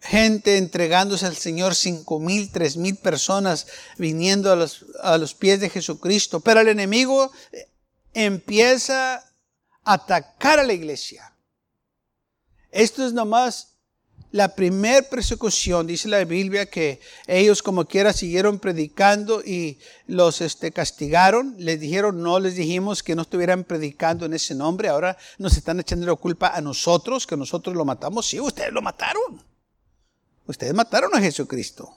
gente 0.00 0.56
entregándose 0.56 1.26
al 1.26 1.36
Señor, 1.36 1.74
cinco 1.74 2.20
mil, 2.20 2.50
tres 2.50 2.76
mil 2.76 2.96
personas 2.96 3.66
viniendo 3.98 4.50
a 4.52 4.56
los, 4.56 4.86
a 5.02 5.18
los 5.18 5.34
pies 5.34 5.60
de 5.60 5.70
Jesucristo. 5.70 6.40
Pero 6.40 6.60
el 6.60 6.68
enemigo 6.68 7.32
empieza 8.14 9.16
a 9.16 9.24
atacar 9.84 10.58
a 10.58 10.64
la 10.64 10.72
iglesia. 10.72 11.34
Esto 12.70 13.04
es 13.06 13.12
nomás 13.12 13.69
la 14.32 14.54
primer 14.54 15.08
persecución, 15.08 15.86
dice 15.86 16.08
la 16.08 16.24
Biblia, 16.24 16.66
que 16.66 17.00
ellos 17.26 17.62
como 17.62 17.86
quiera 17.86 18.12
siguieron 18.12 18.60
predicando 18.60 19.42
y 19.42 19.78
los 20.06 20.40
este, 20.40 20.70
castigaron. 20.70 21.56
Les 21.58 21.80
dijeron, 21.80 22.22
no 22.22 22.38
les 22.38 22.54
dijimos 22.54 23.02
que 23.02 23.16
no 23.16 23.22
estuvieran 23.22 23.64
predicando 23.64 24.26
en 24.26 24.34
ese 24.34 24.54
nombre. 24.54 24.88
Ahora 24.88 25.16
nos 25.38 25.56
están 25.56 25.80
echando 25.80 26.06
la 26.06 26.14
culpa 26.14 26.48
a 26.48 26.60
nosotros, 26.60 27.26
que 27.26 27.36
nosotros 27.36 27.74
lo 27.74 27.84
matamos. 27.84 28.28
Sí, 28.28 28.38
ustedes 28.38 28.72
lo 28.72 28.82
mataron. 28.82 29.42
Ustedes 30.46 30.74
mataron 30.74 31.14
a 31.14 31.20
Jesucristo. 31.20 31.92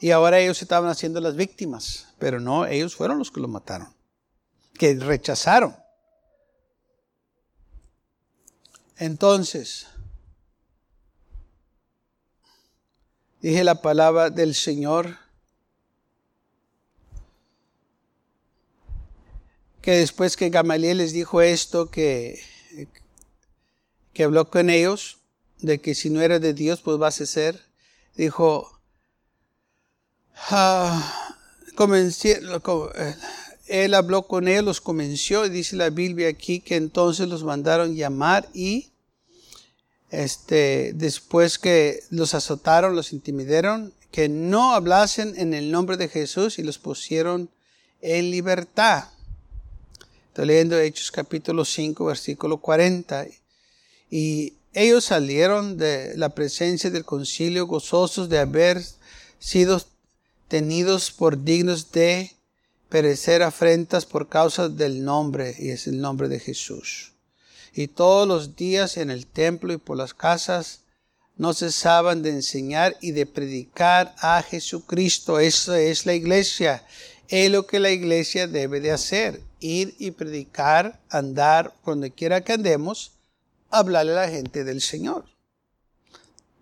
Y 0.00 0.12
ahora 0.12 0.38
ellos 0.38 0.62
estaban 0.62 0.88
haciendo 0.88 1.20
las 1.20 1.36
víctimas. 1.36 2.08
Pero 2.18 2.40
no, 2.40 2.64
ellos 2.64 2.96
fueron 2.96 3.18
los 3.18 3.30
que 3.30 3.40
lo 3.40 3.48
mataron. 3.48 3.94
Que 4.78 4.94
rechazaron. 4.94 5.76
Entonces, 9.00 9.86
dije 13.40 13.64
la 13.64 13.80
palabra 13.80 14.28
del 14.28 14.54
Señor, 14.54 15.16
que 19.80 19.92
después 19.92 20.36
que 20.36 20.50
Gamaliel 20.50 20.98
les 20.98 21.14
dijo 21.14 21.40
esto, 21.40 21.90
que, 21.90 22.42
que 24.12 24.24
habló 24.24 24.50
con 24.50 24.68
ellos, 24.68 25.16
de 25.60 25.80
que 25.80 25.94
si 25.94 26.10
no 26.10 26.20
era 26.20 26.38
de 26.38 26.52
Dios, 26.52 26.82
pues 26.82 26.98
vas 26.98 27.22
a 27.22 27.26
ser, 27.26 27.58
dijo, 28.16 28.82
ah, 30.50 31.38
eh, 31.72 33.16
él 33.70 33.94
habló 33.94 34.26
con 34.26 34.48
ellos, 34.48 34.64
los 34.64 34.80
convenció, 34.80 35.46
y 35.46 35.48
dice 35.48 35.76
la 35.76 35.90
Biblia 35.90 36.28
aquí 36.28 36.60
que 36.60 36.74
entonces 36.74 37.28
los 37.28 37.44
mandaron 37.44 37.94
llamar 37.94 38.48
y 38.52 38.90
este, 40.10 40.92
después 40.94 41.58
que 41.58 42.00
los 42.10 42.34
azotaron, 42.34 42.96
los 42.96 43.12
intimidaron, 43.12 43.94
que 44.10 44.28
no 44.28 44.72
hablasen 44.74 45.34
en 45.38 45.54
el 45.54 45.70
nombre 45.70 45.96
de 45.96 46.08
Jesús 46.08 46.58
y 46.58 46.64
los 46.64 46.78
pusieron 46.78 47.48
en 48.00 48.32
libertad. 48.32 49.04
Estoy 50.28 50.46
leyendo 50.46 50.76
Hechos 50.78 51.12
capítulo 51.12 51.64
5, 51.64 52.04
versículo 52.04 52.56
40. 52.58 53.26
Y 54.10 54.54
ellos 54.72 55.04
salieron 55.04 55.76
de 55.78 56.16
la 56.16 56.30
presencia 56.30 56.90
del 56.90 57.04
concilio 57.04 57.68
gozosos 57.68 58.28
de 58.28 58.40
haber 58.40 58.82
sido 59.38 59.80
tenidos 60.48 61.12
por 61.12 61.44
dignos 61.44 61.92
de 61.92 62.32
perecer 62.90 63.42
afrentas 63.42 64.04
por 64.04 64.28
causa 64.28 64.68
del 64.68 65.04
nombre, 65.04 65.54
y 65.58 65.70
es 65.70 65.86
el 65.86 66.00
nombre 66.00 66.28
de 66.28 66.40
Jesús. 66.40 67.12
Y 67.72 67.86
todos 67.88 68.26
los 68.26 68.56
días 68.56 68.96
en 68.96 69.10
el 69.10 69.26
templo 69.26 69.72
y 69.72 69.78
por 69.78 69.96
las 69.96 70.12
casas 70.12 70.80
no 71.36 71.54
cesaban 71.54 72.22
de 72.22 72.30
enseñar 72.30 72.96
y 73.00 73.12
de 73.12 73.26
predicar 73.26 74.14
a 74.18 74.42
Jesucristo. 74.42 75.38
Eso 75.38 75.74
es 75.76 76.04
la 76.04 76.14
iglesia. 76.14 76.84
Es 77.28 77.50
lo 77.50 77.66
que 77.66 77.78
la 77.78 77.90
iglesia 77.90 78.48
debe 78.48 78.80
de 78.80 78.90
hacer. 78.90 79.40
Ir 79.60 79.94
y 79.98 80.10
predicar, 80.10 81.00
andar 81.08 81.72
donde 81.86 82.10
quiera 82.10 82.42
que 82.42 82.52
andemos, 82.52 83.12
hablarle 83.70 84.12
a 84.12 84.26
la 84.26 84.28
gente 84.28 84.64
del 84.64 84.80
Señor. 84.80 85.24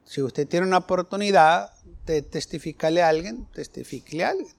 Si 0.05 0.21
usted 0.21 0.47
tiene 0.47 0.67
una 0.67 0.79
oportunidad 0.79 1.73
de 2.07 2.23
testificarle 2.23 3.03
a 3.03 3.09
alguien, 3.09 3.47
testifíquele 3.55 4.25
a 4.25 4.31
alguien. 4.31 4.58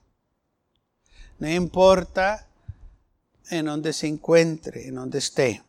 No 1.40 1.50
importa 1.50 2.46
en 3.48 3.66
donde 3.66 3.92
se 3.92 4.06
encuentre, 4.06 4.86
en 4.86 4.94
donde 4.94 5.18
esté. 5.18 5.64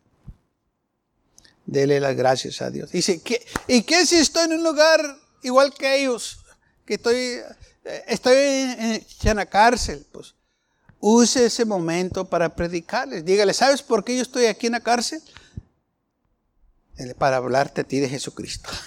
Dele 1.66 2.00
las 2.02 2.16
gracias 2.16 2.62
a 2.62 2.70
Dios. 2.70 2.92
Dice, 2.92 3.20
¿y 3.68 3.82
qué 3.84 4.06
si 4.06 4.18
estoy 4.18 4.46
en 4.46 4.54
un 4.54 4.64
lugar 4.64 5.00
igual 5.42 5.74
que 5.74 6.02
ellos? 6.02 6.40
Que 6.86 6.94
estoy, 6.96 7.40
eh, 7.86 8.04
estoy 8.08 8.36
en, 8.36 9.06
en 9.24 9.38
la 9.38 9.46
cárcel. 9.46 10.06
Pues 10.12 10.36
use 11.00 11.46
ese 11.46 11.64
momento 11.64 12.26
para 12.26 12.54
predicarles. 12.54 13.24
Dígale, 13.24 13.54
¿sabes 13.54 13.82
por 13.82 14.04
qué 14.04 14.18
yo 14.18 14.24
estoy 14.24 14.48
aquí 14.48 14.68
en 14.68 14.74
la 14.74 14.82
cárcel? 14.82 15.22
Para 17.18 17.38
hablarte 17.38 17.82
a 17.82 17.84
ti 17.86 18.00
de 18.00 18.10
Jesucristo. 18.10 18.70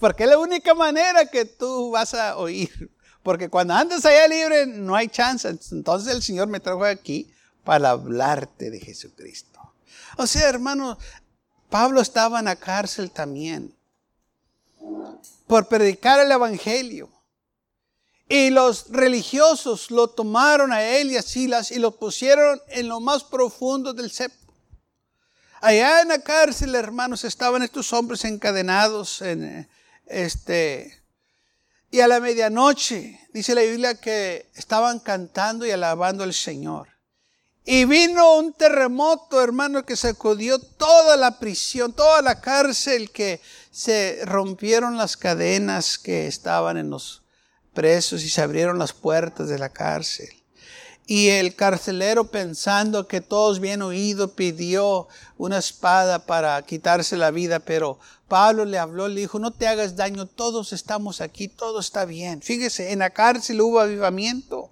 Porque 0.00 0.24
es 0.24 0.30
la 0.30 0.38
única 0.38 0.74
manera 0.74 1.26
que 1.26 1.44
tú 1.44 1.90
vas 1.90 2.14
a 2.14 2.38
oír. 2.38 2.90
Porque 3.30 3.48
cuando 3.48 3.74
andas 3.74 4.04
allá 4.04 4.26
libre 4.26 4.66
no 4.66 4.96
hay 4.96 5.06
chance. 5.06 5.48
Entonces 5.70 6.12
el 6.12 6.20
Señor 6.20 6.48
me 6.48 6.58
trajo 6.58 6.84
aquí 6.84 7.32
para 7.62 7.90
hablarte 7.90 8.70
de 8.70 8.80
Jesucristo. 8.80 9.72
O 10.16 10.26
sea, 10.26 10.48
hermano, 10.48 10.98
Pablo 11.68 12.00
estaba 12.00 12.40
en 12.40 12.46
la 12.46 12.56
cárcel 12.56 13.12
también 13.12 13.72
por 15.46 15.68
predicar 15.68 16.18
el 16.18 16.32
Evangelio. 16.32 17.08
Y 18.28 18.50
los 18.50 18.88
religiosos 18.88 19.92
lo 19.92 20.08
tomaron 20.08 20.72
a 20.72 20.82
él 20.82 21.12
y 21.12 21.16
a 21.16 21.22
Silas 21.22 21.70
y 21.70 21.78
lo 21.78 21.92
pusieron 21.92 22.60
en 22.66 22.88
lo 22.88 22.98
más 22.98 23.22
profundo 23.22 23.94
del 23.94 24.10
septo. 24.10 24.52
Allá 25.60 26.00
en 26.00 26.08
la 26.08 26.18
cárcel, 26.18 26.74
hermanos, 26.74 27.22
estaban 27.22 27.62
estos 27.62 27.92
hombres 27.92 28.24
encadenados 28.24 29.22
en, 29.22 29.68
este, 30.06 30.99
y 31.90 32.00
a 32.00 32.08
la 32.08 32.20
medianoche, 32.20 33.20
dice 33.32 33.54
la 33.54 33.62
Biblia 33.62 33.94
que 33.94 34.50
estaban 34.54 35.00
cantando 35.00 35.66
y 35.66 35.72
alabando 35.72 36.22
al 36.22 36.32
Señor. 36.32 36.88
Y 37.64 37.84
vino 37.84 38.36
un 38.36 38.52
terremoto, 38.52 39.42
hermano, 39.42 39.84
que 39.84 39.96
sacudió 39.96 40.58
toda 40.58 41.16
la 41.16 41.38
prisión, 41.38 41.92
toda 41.92 42.22
la 42.22 42.40
cárcel, 42.40 43.10
que 43.10 43.40
se 43.70 44.20
rompieron 44.24 44.96
las 44.96 45.16
cadenas 45.16 45.98
que 45.98 46.26
estaban 46.26 46.76
en 46.76 46.90
los 46.90 47.22
presos 47.74 48.22
y 48.22 48.30
se 48.30 48.40
abrieron 48.40 48.78
las 48.78 48.92
puertas 48.92 49.48
de 49.48 49.58
la 49.58 49.68
cárcel. 49.68 50.28
Y 51.06 51.28
el 51.28 51.56
carcelero, 51.56 52.30
pensando 52.30 53.08
que 53.08 53.20
todos 53.20 53.58
bien 53.58 53.82
oído, 53.82 54.34
pidió 54.36 55.08
una 55.36 55.58
espada 55.58 56.24
para 56.24 56.62
quitarse 56.62 57.16
la 57.16 57.32
vida, 57.32 57.58
pero 57.58 57.98
Pablo 58.30 58.64
le 58.64 58.78
habló, 58.78 59.08
le 59.08 59.22
dijo, 59.22 59.40
no 59.40 59.50
te 59.50 59.66
hagas 59.66 59.96
daño, 59.96 60.24
todos 60.24 60.72
estamos 60.72 61.20
aquí, 61.20 61.48
todo 61.48 61.80
está 61.80 62.04
bien. 62.04 62.40
Fíjese, 62.40 62.92
en 62.92 63.00
la 63.00 63.10
cárcel 63.10 63.60
hubo 63.60 63.80
avivamiento. 63.80 64.70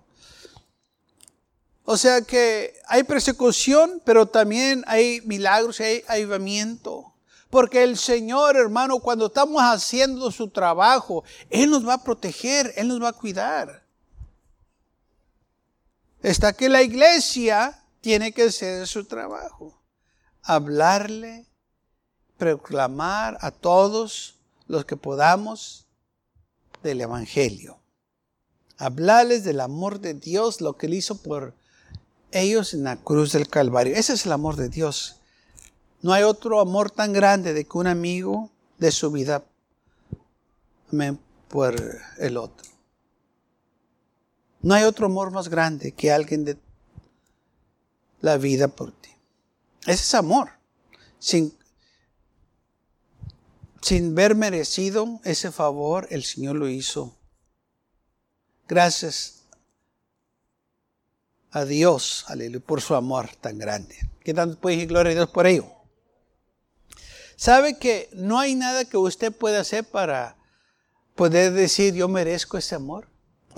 O 1.84 1.96
sea 1.96 2.22
que 2.22 2.78
hay 2.86 3.02
persecución, 3.02 4.00
pero 4.04 4.26
también 4.26 4.84
hay 4.86 5.22
milagros 5.22 5.80
hay 5.80 6.04
avivamiento. 6.06 7.12
Porque 7.50 7.82
el 7.82 7.98
Señor, 7.98 8.56
hermano, 8.56 9.00
cuando 9.00 9.26
estamos 9.26 9.60
haciendo 9.60 10.30
su 10.30 10.50
trabajo, 10.50 11.24
Él 11.50 11.70
nos 11.70 11.84
va 11.84 11.94
a 11.94 12.04
proteger, 12.04 12.72
Él 12.76 12.86
nos 12.86 13.02
va 13.02 13.08
a 13.08 13.12
cuidar. 13.12 13.82
Está 16.22 16.52
que 16.52 16.68
la 16.68 16.82
iglesia 16.82 17.82
tiene 18.00 18.30
que 18.30 18.44
hacer 18.44 18.86
su 18.86 19.04
trabajo. 19.04 19.82
Hablarle, 20.42 21.48
proclamar 22.38 23.36
a 23.40 23.50
todos 23.50 24.36
los 24.66 24.84
que 24.84 24.96
podamos 24.96 25.86
del 26.82 27.00
Evangelio. 27.00 27.78
Hablarles 28.78 29.44
del 29.44 29.60
amor 29.60 30.00
de 30.00 30.14
Dios, 30.14 30.60
lo 30.60 30.76
que 30.76 30.86
Él 30.86 30.94
hizo 30.94 31.20
por 31.20 31.54
ellos 32.30 32.74
en 32.74 32.84
la 32.84 32.96
cruz 32.96 33.32
del 33.32 33.48
Calvario. 33.48 33.96
Ese 33.96 34.12
es 34.12 34.24
el 34.24 34.32
amor 34.32 34.56
de 34.56 34.68
Dios. 34.68 35.16
No 36.00 36.12
hay 36.12 36.22
otro 36.22 36.60
amor 36.60 36.90
tan 36.90 37.12
grande 37.12 37.52
de 37.52 37.64
que 37.64 37.76
un 37.76 37.88
amigo 37.88 38.50
de 38.78 38.92
su 38.92 39.10
vida 39.10 39.44
por 41.48 41.74
el 42.18 42.36
otro. 42.36 42.68
No 44.62 44.74
hay 44.74 44.84
otro 44.84 45.06
amor 45.06 45.32
más 45.32 45.48
grande 45.48 45.92
que 45.92 46.12
alguien 46.12 46.44
de 46.44 46.56
la 48.20 48.36
vida 48.36 48.68
por 48.68 48.92
ti. 48.92 49.10
Ese 49.82 50.02
es 50.02 50.14
amor. 50.14 50.50
Sin, 51.18 51.52
sin 53.80 54.14
ver 54.14 54.34
merecido 54.34 55.20
ese 55.24 55.52
favor, 55.52 56.06
el 56.10 56.24
Señor 56.24 56.56
lo 56.56 56.68
hizo. 56.68 57.16
Gracias 58.66 59.44
a 61.50 61.64
Dios, 61.64 62.24
aleluya, 62.28 62.64
por 62.64 62.80
su 62.80 62.94
amor 62.94 63.30
tan 63.40 63.58
grande. 63.58 63.96
¿Qué 64.22 64.34
tanto 64.34 64.60
puede 64.60 64.76
decir 64.76 64.88
gloria 64.88 65.12
a 65.12 65.14
Dios 65.14 65.30
por 65.30 65.46
ello? 65.46 65.66
¿Sabe 67.36 67.78
que 67.78 68.10
no 68.12 68.38
hay 68.38 68.54
nada 68.54 68.84
que 68.84 68.96
usted 68.96 69.32
pueda 69.32 69.60
hacer 69.60 69.84
para 69.84 70.36
poder 71.14 71.52
decir 71.52 71.94
yo 71.94 72.08
merezco 72.08 72.58
ese 72.58 72.74
amor? 72.74 73.08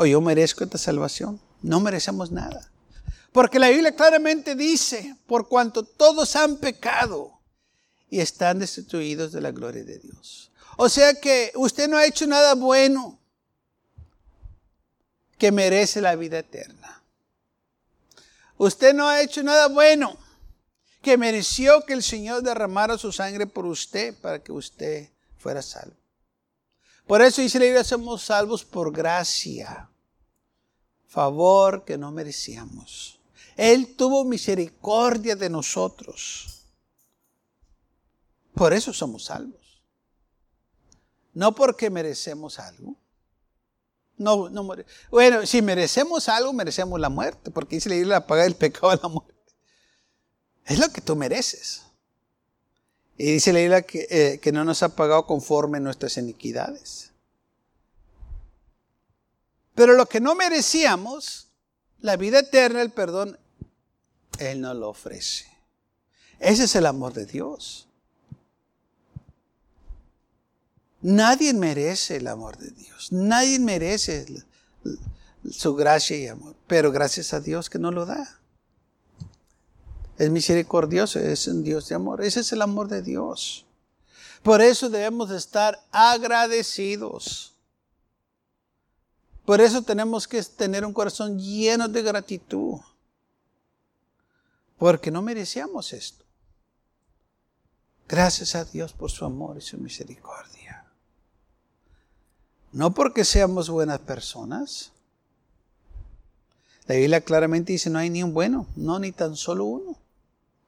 o 0.00 0.06
yo 0.06 0.20
merezco 0.22 0.64
esta 0.64 0.78
salvación. 0.78 1.38
No 1.60 1.78
merecemos 1.78 2.30
nada. 2.30 2.70
Porque 3.32 3.58
la 3.58 3.68
Biblia 3.68 3.94
claramente 3.94 4.54
dice, 4.54 5.14
por 5.26 5.46
cuanto 5.46 5.82
todos 5.82 6.36
han 6.36 6.56
pecado 6.56 7.39
y 8.10 8.20
están 8.20 8.58
destituidos 8.58 9.32
de 9.32 9.40
la 9.40 9.52
gloria 9.52 9.84
de 9.84 9.98
Dios. 9.98 10.50
O 10.76 10.88
sea 10.88 11.14
que 11.14 11.52
usted 11.54 11.88
no 11.88 11.96
ha 11.96 12.06
hecho 12.06 12.26
nada 12.26 12.54
bueno 12.54 13.18
que 15.38 15.52
merece 15.52 16.00
la 16.00 16.16
vida 16.16 16.40
eterna. 16.40 17.02
Usted 18.58 18.92
no 18.92 19.08
ha 19.08 19.22
hecho 19.22 19.42
nada 19.42 19.68
bueno 19.68 20.18
que 21.00 21.16
mereció 21.16 21.82
que 21.86 21.94
el 21.94 22.02
Señor 22.02 22.42
derramara 22.42 22.98
su 22.98 23.10
sangre 23.10 23.46
por 23.46 23.64
usted 23.64 24.14
para 24.20 24.42
que 24.42 24.52
usted 24.52 25.08
fuera 25.38 25.62
salvo. 25.62 25.96
Por 27.06 27.22
eso 27.22 27.40
dice 27.40 27.58
la 27.58 27.64
Biblia, 27.64 27.84
somos 27.84 28.22
salvos 28.22 28.64
por 28.64 28.92
gracia, 28.92 29.88
favor 31.08 31.84
que 31.84 31.96
no 31.96 32.12
merecíamos. 32.12 33.18
Él 33.56 33.96
tuvo 33.96 34.24
misericordia 34.24 35.36
de 35.36 35.50
nosotros. 35.50 36.59
Por 38.60 38.74
eso 38.74 38.92
somos 38.92 39.24
salvos. 39.24 39.82
No 41.32 41.54
porque 41.54 41.88
merecemos 41.88 42.58
algo. 42.58 42.94
No, 44.18 44.50
no, 44.50 44.68
bueno, 45.10 45.46
si 45.46 45.62
merecemos 45.62 46.28
algo, 46.28 46.52
merecemos 46.52 47.00
la 47.00 47.08
muerte, 47.08 47.50
porque 47.50 47.76
dice 47.76 47.88
la 47.88 47.94
Biblia, 47.94 48.26
paga 48.26 48.44
el 48.44 48.54
pecado 48.54 48.90
a 48.90 48.96
la 48.96 49.08
muerte. 49.08 49.32
Es 50.66 50.78
lo 50.78 50.90
que 50.90 51.00
tú 51.00 51.16
mereces. 51.16 51.84
Y 53.16 53.32
dice 53.32 53.54
la 53.54 53.60
Biblia 53.60 53.80
que, 53.80 54.06
eh, 54.10 54.40
que 54.40 54.52
no 54.52 54.62
nos 54.62 54.82
ha 54.82 54.94
pagado 54.94 55.24
conforme 55.24 55.80
nuestras 55.80 56.18
iniquidades. 56.18 57.12
Pero 59.74 59.94
lo 59.94 60.04
que 60.04 60.20
no 60.20 60.34
merecíamos, 60.34 61.48
la 62.00 62.18
vida 62.18 62.40
eterna, 62.40 62.82
el 62.82 62.90
perdón, 62.90 63.38
Él 64.38 64.60
nos 64.60 64.76
lo 64.76 64.90
ofrece. 64.90 65.46
Ese 66.38 66.64
es 66.64 66.76
el 66.76 66.84
amor 66.84 67.14
de 67.14 67.24
Dios. 67.24 67.86
Nadie 71.02 71.54
merece 71.54 72.16
el 72.16 72.26
amor 72.26 72.58
de 72.58 72.70
Dios. 72.70 73.12
Nadie 73.12 73.58
merece 73.58 74.26
su 75.50 75.74
gracia 75.74 76.16
y 76.16 76.26
amor. 76.26 76.56
Pero 76.66 76.92
gracias 76.92 77.32
a 77.32 77.40
Dios 77.40 77.70
que 77.70 77.78
nos 77.78 77.94
lo 77.94 78.06
da 78.06 78.40
es 80.20 80.28
misericordioso, 80.28 81.18
es 81.18 81.46
un 81.46 81.64
Dios 81.64 81.88
de 81.88 81.94
amor. 81.94 82.22
Ese 82.22 82.40
es 82.40 82.52
el 82.52 82.60
amor 82.60 82.88
de 82.88 83.00
Dios. 83.00 83.64
Por 84.42 84.60
eso 84.60 84.90
debemos 84.90 85.30
de 85.30 85.38
estar 85.38 85.82
agradecidos. 85.90 87.54
Por 89.46 89.62
eso 89.62 89.80
tenemos 89.80 90.28
que 90.28 90.42
tener 90.42 90.84
un 90.84 90.92
corazón 90.92 91.38
lleno 91.38 91.88
de 91.88 92.02
gratitud. 92.02 92.80
porque 94.76 95.10
no 95.10 95.20
merecíamos 95.20 95.92
esto. 95.94 96.24
Gracias 98.06 98.54
a 98.54 98.64
Dios 98.64 98.92
por 98.92 99.10
su 99.10 99.24
amor 99.24 99.56
y 99.56 99.62
su 99.62 99.78
misericordia. 99.78 100.59
No 102.72 102.92
porque 102.92 103.24
seamos 103.24 103.68
buenas 103.68 104.00
personas. 104.00 104.92
La 106.86 106.94
Biblia 106.96 107.20
claramente 107.20 107.72
dice, 107.72 107.90
no 107.90 107.98
hay 107.98 108.10
ni 108.10 108.22
un 108.22 108.32
bueno, 108.32 108.66
no 108.76 108.98
ni 108.98 109.12
tan 109.12 109.36
solo 109.36 109.64
uno. 109.64 109.98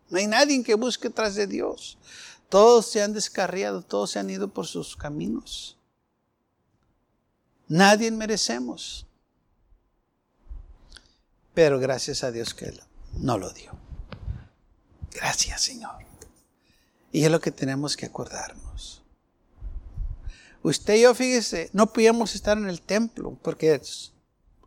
No 0.09 0.19
hay 0.19 0.27
nadie 0.27 0.63
que 0.63 0.75
busque 0.75 1.11
tras 1.11 1.35
de 1.35 1.47
Dios. 1.47 1.99
Todos 2.49 2.87
se 2.87 3.03
han 3.03 3.13
descarriado, 3.13 3.83
todos 3.83 4.11
se 4.11 4.19
han 4.19 4.31
ido 4.31 4.49
por 4.49 4.67
sus 4.67 4.97
caminos. 4.97 5.79
Nadie 7.67 8.11
merecemos. 8.11 9.07
Pero 11.55 11.79
gracias 11.79 12.25
a 12.25 12.31
Dios 12.31 12.55
que 12.55 12.67
Él 12.67 12.81
no 13.15 13.39
lo 13.39 13.51
dio. 13.51 13.73
Gracias, 15.13 15.63
Señor. 15.63 15.97
Y 17.11 17.25
es 17.25 17.31
lo 17.31 17.41
que 17.41 17.51
tenemos 17.51 17.97
que 17.97 18.07
acordarnos. 18.07 19.02
Usted 20.63 20.95
y 20.95 21.03
yo, 21.03 21.15
fíjese, 21.15 21.71
no 21.73 21.93
podíamos 21.93 22.35
estar 22.35 22.57
en 22.57 22.69
el 22.69 22.81
templo 22.81 23.37
porque 23.43 23.81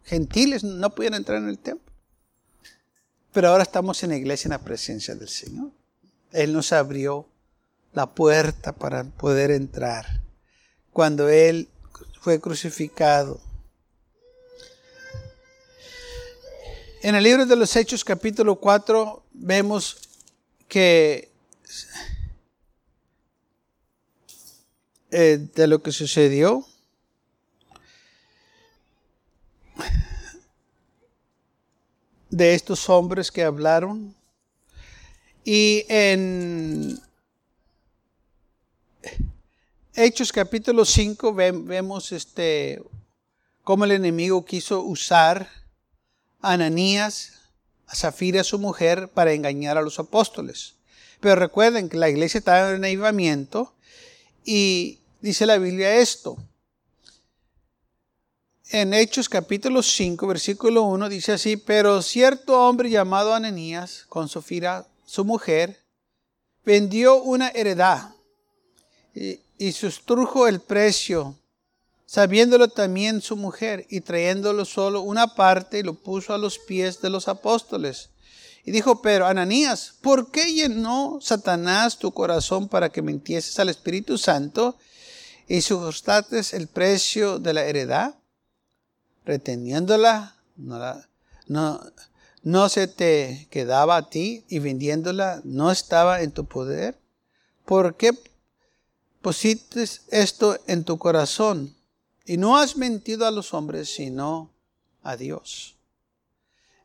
gentiles 0.04 0.64
no 0.64 0.94
podían 0.94 1.14
entrar 1.14 1.38
en 1.38 1.50
el 1.50 1.58
templo. 1.58 1.94
Pero 3.32 3.50
ahora 3.50 3.64
estamos 3.64 4.04
en 4.04 4.12
la 4.12 4.18
iglesia 4.18 4.48
en 4.48 4.52
la 4.52 4.64
presencia 4.64 5.16
del 5.16 5.30
Señor. 5.30 5.72
Él 6.32 6.54
nos 6.54 6.74
abrió 6.74 7.28
la 7.94 8.14
puerta 8.14 8.74
para 8.74 9.04
poder 9.04 9.52
entrar. 9.52 10.22
Cuando 10.92 11.30
Él 11.30 11.70
fue 12.22 12.40
crucificado. 12.40 13.40
En 17.02 17.16
el 17.16 17.24
libro 17.24 17.46
de 17.46 17.56
los 17.56 17.76
Hechos 17.76 18.04
capítulo 18.04 18.56
4 18.56 19.24
vemos 19.32 19.98
que 20.68 21.32
eh, 25.18 25.38
de 25.56 25.68
lo 25.68 25.82
que 25.82 25.94
sucedió, 25.94 26.68
de 32.30 32.54
estos 32.54 32.90
hombres 32.90 33.32
que 33.32 33.42
hablaron, 33.42 34.14
y 35.46 35.86
en 35.88 37.00
Hechos 39.94 40.34
capítulo 40.34 40.84
5 40.84 41.34
vemos 41.34 42.12
este, 42.12 42.84
cómo 43.64 43.86
el 43.86 43.92
enemigo 43.92 44.44
quiso 44.44 44.82
usar 44.82 45.48
a 46.42 46.52
Ananías, 46.52 47.40
a 47.88 47.96
Zafira, 47.96 48.44
su 48.44 48.60
mujer, 48.60 49.08
para 49.14 49.32
engañar 49.32 49.78
a 49.78 49.82
los 49.82 49.98
apóstoles. 49.98 50.76
Pero 51.22 51.38
recuerden 51.38 51.88
que 51.88 51.96
la 51.96 52.10
iglesia 52.10 52.40
estaba 52.40 52.72
en 52.72 52.84
avivamiento 52.84 53.74
y 54.44 55.00
dice 55.26 55.48
la 55.48 55.58
Biblia 55.58 55.96
esto. 55.96 56.38
En 58.70 58.94
Hechos 58.94 59.28
capítulo 59.28 59.82
5, 59.82 60.28
versículo 60.28 60.84
1 60.84 61.10
dice 61.10 61.32
así, 61.32 61.58
pero 61.58 62.04
cierto 62.04 62.62
hombre 62.62 62.92
llamado 62.92 63.34
Ananías, 63.34 64.06
con 64.08 64.30
Zafira, 64.30 64.86
su 65.04 65.26
mujer, 65.26 65.82
vendió 66.64 67.24
una 67.24 67.50
heredad 67.50 68.12
y, 69.16 69.40
y 69.58 69.72
sustrujo 69.72 70.48
el 70.48 70.60
precio, 70.60 71.36
sabiéndolo 72.06 72.68
también 72.68 73.20
su 73.20 73.36
mujer, 73.36 73.88
y 73.90 74.02
trayéndolo 74.02 74.64
solo 74.64 75.02
una 75.02 75.34
parte, 75.34 75.84
lo 75.84 75.96
puso 75.96 76.36
a 76.36 76.38
los 76.38 76.60
pies 76.60 77.02
de 77.02 77.10
los 77.10 77.28
apóstoles. 77.28 78.10
Y 78.64 78.70
dijo, 78.70 79.02
pero 79.02 79.26
Ananías, 79.26 79.96
¿por 80.02 80.30
qué 80.30 80.54
llenó 80.54 81.18
Satanás 81.20 81.98
tu 81.98 82.12
corazón 82.12 82.70
para 82.70 82.90
que 82.90 83.02
mintieses 83.02 83.58
al 83.58 83.70
Espíritu 83.70 84.20
Santo 84.20 84.78
y 85.48 85.62
sujustates 85.62 86.54
el 86.54 86.68
precio 86.68 87.40
de 87.40 87.54
la 87.54 87.64
heredad? 87.66 88.16
Reteniéndola, 89.26 90.36
no, 90.58 91.02
no, 91.48 91.82
no 92.44 92.70
se 92.70 92.88
te 92.88 93.48
quedaba 93.50 93.98
a 93.98 94.10
ti 94.10 94.46
y 94.50 94.60
vendiéndola 94.60 95.42
no 95.44 95.72
estaba 95.72 96.22
en 96.22 96.32
tu 96.32 96.46
poder. 96.46 96.98
¿Por 97.66 97.96
qué 97.96 98.12
pusiste 99.26 99.84
esto 100.12 100.56
en 100.68 100.84
tu 100.84 101.00
corazón 101.00 101.76
y 102.26 102.38
no 102.38 102.58
has 102.58 102.78
mentido 102.78 103.26
a 103.26 103.32
los 103.32 103.56
hombres, 103.56 103.92
sino 103.96 104.52
a 105.02 105.18
Dios. 105.18 105.78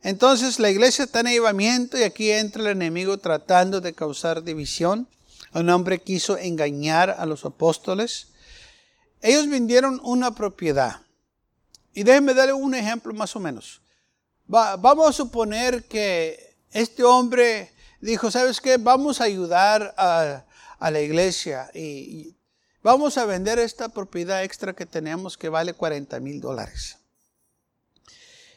Entonces 0.03 0.59
la 0.59 0.71
iglesia 0.71 1.05
está 1.05 1.21
en 1.21 1.27
llevamiento 1.27 1.99
y 1.99 2.03
aquí 2.03 2.31
entra 2.31 2.63
el 2.63 2.69
enemigo 2.69 3.19
tratando 3.19 3.83
de 3.83 3.93
causar 3.93 4.43
división. 4.43 5.07
Un 5.53 5.69
hombre 5.69 6.01
quiso 6.01 6.39
engañar 6.39 7.11
a 7.11 7.27
los 7.27 7.45
apóstoles. 7.45 8.29
Ellos 9.21 9.49
vendieron 9.49 10.01
una 10.03 10.35
propiedad. 10.35 11.03
Y 11.93 12.03
déjenme 12.03 12.35
darle 12.35 12.53
un 12.53 12.75
ejemplo 12.75 13.13
más 13.13 13.35
o 13.37 13.41
menos. 13.41 13.83
vamos 14.47 15.09
a 15.09 15.13
suponer 15.13 15.85
que 15.85 16.57
este 16.71 17.05
hombre 17.05 17.73
dijo, 18.01 18.31
¿sabes 18.31 18.61
qué? 18.61 18.77
Vamos 18.77 19.21
a 19.21 19.25
ayudar 19.25 19.95
a, 19.97 20.45
la 20.81 21.01
iglesia 21.01 21.71
y, 21.75 22.37
vamos 22.83 23.19
a 23.19 23.27
vender 23.27 23.59
esta 23.59 23.91
propiedad 23.91 24.43
extra 24.43 24.73
que 24.73 24.87
tenemos 24.87 25.37
que 25.37 25.51
vale 25.51 25.75
40 25.75 26.19
mil 26.21 26.41
dólares. 26.41 26.97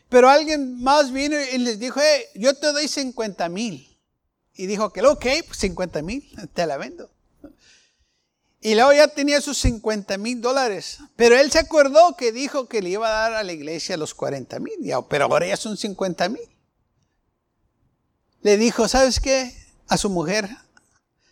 Pero 0.07 0.29
alguien 0.29 0.81
más 0.81 1.11
vino 1.11 1.35
y 1.39 1.57
les 1.57 1.79
dijo, 1.79 1.99
hey, 1.99 2.25
yo 2.35 2.53
te 2.53 2.71
doy 2.71 2.87
50 2.87 3.49
mil. 3.49 3.89
Y 4.53 4.67
dijo 4.67 4.93
que, 4.93 5.01
ok, 5.01 5.25
pues 5.47 5.57
50 5.57 6.01
mil, 6.03 6.23
te 6.53 6.65
la 6.67 6.77
vendo. 6.77 7.09
Y 8.65 8.75
luego 8.75 8.93
ya 8.93 9.09
tenía 9.09 9.41
sus 9.41 9.57
50 9.57 10.17
mil 10.17 10.39
dólares. 10.39 10.99
Pero 11.17 11.37
él 11.37 11.51
se 11.51 11.59
acordó 11.59 12.15
que 12.15 12.31
dijo 12.31 12.69
que 12.69 12.81
le 12.81 12.91
iba 12.91 13.07
a 13.07 13.11
dar 13.11 13.33
a 13.33 13.43
la 13.43 13.51
iglesia 13.51 13.97
los 13.97 14.13
40 14.13 14.57
mil. 14.59 14.73
Pero 15.09 15.25
ahora 15.25 15.45
ya 15.45 15.57
son 15.57 15.75
50 15.75 16.29
mil. 16.29 16.49
Le 18.41 18.55
dijo, 18.55 18.87
¿sabes 18.87 19.19
qué? 19.19 19.53
A 19.89 19.97
su 19.97 20.09
mujer, 20.09 20.49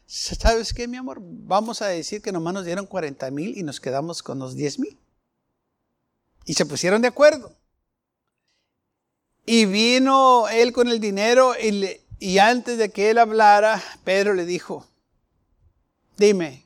¿sabes 0.06 0.74
qué, 0.74 0.90
mi 0.90 0.98
amor? 0.98 1.20
Vamos 1.22 1.82
a 1.82 1.88
decir 1.88 2.22
que 2.22 2.34
nomás 2.34 2.54
nos 2.54 2.66
dieron 2.66 2.86
40 2.86 3.32
mil 3.32 3.58
y 3.58 3.64
nos 3.64 3.80
quedamos 3.80 4.22
con 4.22 4.38
los 4.38 4.58
10 4.58 4.80
mil. 4.80 5.00
Y 6.44 6.56
se 6.56 6.66
pusieron 6.66 7.02
de 7.02 7.08
acuerdo. 7.08 7.56
Y 9.46 9.66
vino 9.68 10.50
él 10.50 10.74
con 10.74 10.90
el 10.90 11.00
dinero 11.00 11.54
y, 11.58 11.98
y 12.20 12.40
antes 12.40 12.78
de 12.78 12.92
que 12.92 13.10
él 13.10 13.20
hablara, 13.20 13.82
Pedro 14.04 14.34
le 14.34 14.46
dijo, 14.46 14.86
dime, 16.18 16.66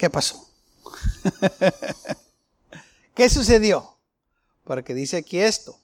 ¿qué 0.00 0.08
pasó? 0.08 0.48
¿Qué 3.14 3.28
sucedió? 3.28 3.98
Porque 4.64 4.94
dice 4.94 5.18
aquí 5.18 5.38
esto. 5.38 5.78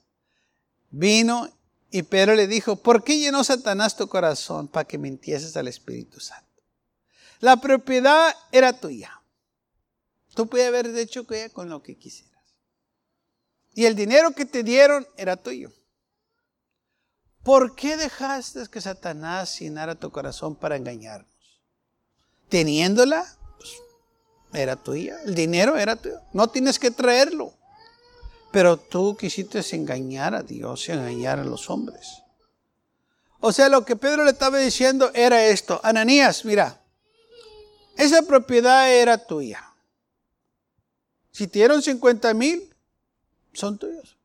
Vino 0.89 1.47
y 1.91 2.01
Pedro 2.01 2.33
le 2.33 2.47
dijo, 2.47 2.77
¿por 2.77 3.03
qué 3.03 3.19
llenó 3.19 3.43
Satanás 3.43 3.95
tu 3.95 4.07
corazón 4.07 4.69
para 4.69 4.87
que 4.87 4.97
mintieses 4.97 5.55
al 5.55 5.67
Espíritu 5.67 6.19
Santo? 6.19 6.63
La 7.41 7.57
propiedad 7.57 8.35
era 8.51 8.73
tuya. 8.73 9.21
Tú 10.33 10.47
podías 10.47 10.69
haber 10.69 10.87
hecho 10.97 11.27
con 11.53 11.69
lo 11.69 11.83
que 11.83 11.95
quisieras. 11.95 12.41
Y 13.75 13.85
el 13.85 13.95
dinero 13.95 14.31
que 14.31 14.45
te 14.45 14.63
dieron 14.63 15.07
era 15.15 15.37
tuyo. 15.37 15.71
¿Por 17.43 17.75
qué 17.75 17.97
dejaste 17.97 18.67
que 18.67 18.81
Satanás 18.81 19.59
llenara 19.59 19.93
tu 19.93 20.09
corazón 20.11 20.55
para 20.55 20.75
engañarnos? 20.75 21.61
Teniéndola, 22.49 23.36
era 24.57 24.75
tuya. 24.75 25.17
El 25.25 25.35
dinero 25.35 25.77
era 25.77 25.95
tuyo. 25.95 26.19
No 26.33 26.49
tienes 26.49 26.79
que 26.79 26.91
traerlo. 26.91 27.53
Pero 28.51 28.77
tú 28.77 29.15
quisiste 29.15 29.61
engañar 29.75 30.33
a 30.33 30.43
Dios 30.43 30.89
engañar 30.89 31.39
a 31.39 31.43
los 31.43 31.69
hombres. 31.69 32.23
O 33.39 33.51
sea, 33.51 33.69
lo 33.69 33.85
que 33.85 33.95
Pedro 33.95 34.23
le 34.23 34.31
estaba 34.31 34.57
diciendo 34.57 35.11
era 35.13 35.45
esto. 35.45 35.79
Ananías, 35.83 36.43
mira, 36.43 36.81
esa 37.95 38.23
propiedad 38.23 38.91
era 38.91 39.17
tuya. 39.17 39.63
Si 41.31 41.47
te 41.47 41.59
dieron 41.59 41.81
50 41.81 42.33
mil, 42.33 42.73
son 43.53 43.77
tuyos. 43.77 44.17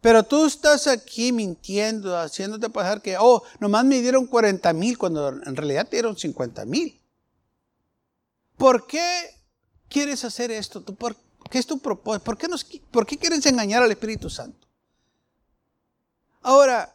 Pero 0.00 0.22
tú 0.22 0.46
estás 0.46 0.86
aquí 0.86 1.32
mintiendo, 1.32 2.16
haciéndote 2.18 2.70
pasar 2.70 3.02
que, 3.02 3.16
oh, 3.18 3.42
nomás 3.58 3.84
me 3.84 4.00
dieron 4.00 4.26
40 4.26 4.72
mil 4.72 4.96
cuando 4.96 5.28
en 5.28 5.56
realidad 5.56 5.86
te 5.88 5.96
dieron 5.96 6.16
50 6.16 6.64
mil. 6.64 6.99
¿Por 8.60 8.86
qué 8.86 9.40
quieres 9.88 10.22
hacer 10.22 10.50
esto? 10.50 10.82
¿Tú 10.82 10.94
por, 10.94 11.16
¿Qué 11.50 11.58
es 11.58 11.66
tu 11.66 11.78
propósito? 11.78 12.24
¿Por 12.24 12.36
qué, 12.36 12.46
nos, 12.46 12.62
¿Por 12.62 13.06
qué 13.06 13.16
quieres 13.16 13.46
engañar 13.46 13.82
al 13.82 13.90
Espíritu 13.90 14.28
Santo? 14.28 14.68
Ahora, 16.42 16.94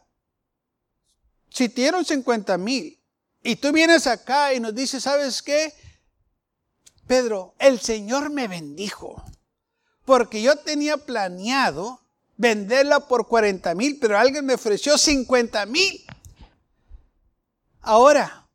si 1.50 1.68
te 1.68 1.80
dieron 1.80 2.04
50 2.04 2.56
mil 2.56 2.96
y 3.42 3.56
tú 3.56 3.72
vienes 3.72 4.06
acá 4.06 4.54
y 4.54 4.60
nos 4.60 4.76
dices, 4.76 5.02
¿sabes 5.02 5.42
qué? 5.42 5.74
Pedro, 7.08 7.56
el 7.58 7.80
Señor 7.80 8.30
me 8.30 8.46
bendijo 8.46 9.24
porque 10.04 10.42
yo 10.42 10.54
tenía 10.54 10.98
planeado 10.98 12.00
venderla 12.36 13.00
por 13.08 13.26
40 13.26 13.74
mil, 13.74 13.98
pero 13.98 14.16
alguien 14.16 14.46
me 14.46 14.54
ofreció 14.54 14.96
50 14.96 15.66
mil. 15.66 16.06
Ahora, 17.80 18.46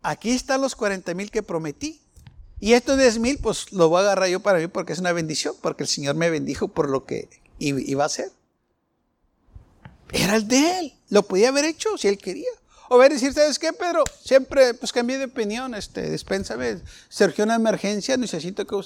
aquí 0.00 0.30
están 0.30 0.62
los 0.62 0.74
40 0.74 1.12
mil 1.12 1.30
que 1.30 1.42
prometí. 1.42 2.05
Y 2.58 2.72
estos 2.72 2.98
10 2.98 3.18
mil, 3.18 3.38
pues 3.38 3.72
lo 3.72 3.88
voy 3.88 3.98
a 3.98 4.02
agarrar 4.02 4.28
yo 4.28 4.40
para 4.40 4.58
mí 4.58 4.66
porque 4.66 4.92
es 4.92 4.98
una 4.98 5.12
bendición, 5.12 5.54
porque 5.60 5.82
el 5.82 5.88
Señor 5.88 6.14
me 6.14 6.30
bendijo 6.30 6.68
por 6.68 6.88
lo 6.88 7.04
que 7.04 7.28
iba 7.58 8.02
a 8.02 8.06
hacer. 8.06 8.30
Era 10.12 10.36
el 10.36 10.48
de 10.48 10.78
él. 10.78 10.94
Lo 11.08 11.22
podía 11.22 11.48
haber 11.48 11.64
hecho 11.64 11.98
si 11.98 12.08
él 12.08 12.18
quería. 12.18 12.48
O 12.88 12.98
ver 12.98 13.12
decir, 13.12 13.32
¿sabes 13.32 13.58
qué, 13.58 13.72
Pedro? 13.72 14.04
Siempre 14.24 14.74
pues 14.74 14.92
cambié 14.92 15.18
de 15.18 15.24
opinión, 15.24 15.74
este, 15.74 16.08
dispénsame, 16.08 16.80
surgió 17.08 17.44
una 17.44 17.56
emergencia, 17.56 18.16
necesito 18.16 18.66
que... 18.66 18.76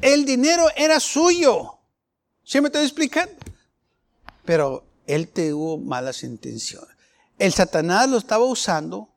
El 0.00 0.24
dinero 0.24 0.66
era 0.76 0.98
suyo. 0.98 1.78
¿Sí 2.42 2.60
me 2.60 2.68
estoy 2.68 2.84
explicando? 2.84 3.32
Pero 4.44 4.84
él 5.06 5.28
tuvo 5.28 5.78
malas 5.78 6.24
intenciones. 6.24 6.88
El 7.38 7.52
Satanás 7.52 8.08
lo 8.08 8.18
estaba 8.18 8.44
usando 8.44 9.08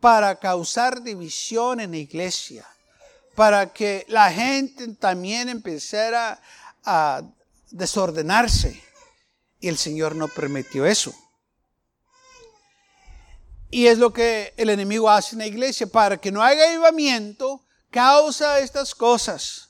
para 0.00 0.36
causar 0.40 1.02
división 1.02 1.80
en 1.80 1.92
la 1.92 1.98
iglesia, 1.98 2.66
para 3.38 3.72
que 3.72 4.04
la 4.08 4.32
gente 4.32 4.88
también 4.94 5.48
empezara 5.48 6.42
a 6.84 7.22
desordenarse. 7.70 8.82
Y 9.60 9.68
el 9.68 9.78
Señor 9.78 10.16
no 10.16 10.26
permitió 10.26 10.84
eso. 10.84 11.14
Y 13.70 13.86
es 13.86 13.98
lo 13.98 14.12
que 14.12 14.54
el 14.56 14.70
enemigo 14.70 15.08
hace 15.08 15.36
en 15.36 15.38
la 15.38 15.46
iglesia. 15.46 15.86
Para 15.86 16.16
que 16.16 16.32
no 16.32 16.42
haya 16.42 16.68
avivamiento, 16.68 17.64
causa 17.92 18.58
estas 18.58 18.92
cosas. 18.92 19.68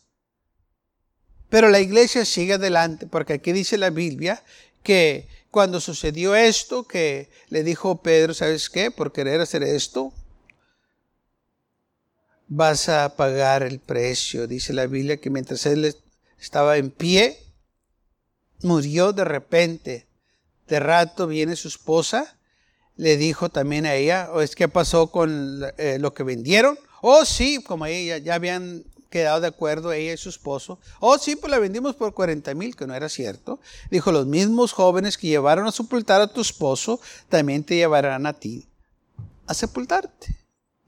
Pero 1.50 1.68
la 1.68 1.80
iglesia 1.80 2.24
sigue 2.24 2.54
adelante, 2.54 3.06
porque 3.06 3.34
aquí 3.34 3.52
dice 3.52 3.76
la 3.76 3.90
Biblia 3.90 4.42
que 4.82 5.28
cuando 5.50 5.78
sucedió 5.82 6.34
esto, 6.34 6.88
que 6.88 7.30
le 7.50 7.62
dijo 7.64 8.00
Pedro, 8.00 8.32
¿sabes 8.32 8.70
qué? 8.70 8.90
Por 8.90 9.12
querer 9.12 9.42
hacer 9.42 9.62
esto, 9.62 10.14
vas 12.48 12.88
a 12.88 13.16
pagar 13.16 13.62
el 13.62 13.78
precio. 13.78 14.46
Dice 14.46 14.72
la 14.72 14.86
Biblia 14.86 15.18
que 15.18 15.30
mientras 15.30 15.64
él 15.66 15.94
estaba 16.40 16.76
en 16.76 16.90
pie, 16.90 17.38
murió 18.62 19.12
de 19.12 19.24
repente. 19.24 20.06
De 20.66 20.80
rato 20.80 21.26
viene 21.26 21.56
su 21.56 21.68
esposa 21.68 22.38
le 22.98 23.16
dijo 23.16 23.48
también 23.48 23.86
a 23.86 23.94
ella, 23.94 24.28
¿o 24.32 24.42
es 24.42 24.54
que 24.54 24.68
pasó 24.68 25.06
con 25.06 25.62
eh, 25.78 25.98
lo 26.00 26.12
que 26.12 26.24
vendieron? 26.24 26.76
Oh, 27.00 27.24
sí, 27.24 27.62
como 27.62 27.86
ella 27.86 28.18
ya 28.18 28.34
habían 28.34 28.84
quedado 29.08 29.40
de 29.40 29.46
acuerdo 29.46 29.92
ella 29.92 30.12
y 30.12 30.16
su 30.16 30.28
esposo. 30.28 30.80
Oh, 30.98 31.16
sí, 31.16 31.36
pues 31.36 31.50
la 31.50 31.60
vendimos 31.60 31.94
por 31.94 32.12
40 32.12 32.52
mil, 32.54 32.74
que 32.74 32.88
no 32.88 32.94
era 32.94 33.08
cierto. 33.08 33.60
Dijo, 33.88 34.10
los 34.10 34.26
mismos 34.26 34.72
jóvenes 34.72 35.16
que 35.16 35.28
llevaron 35.28 35.66
a 35.68 35.72
sepultar 35.72 36.20
a 36.20 36.26
tu 36.26 36.40
esposo, 36.40 37.00
también 37.28 37.62
te 37.62 37.76
llevarán 37.76 38.26
a 38.26 38.32
ti 38.32 38.66
a 39.46 39.54
sepultarte. 39.54 40.36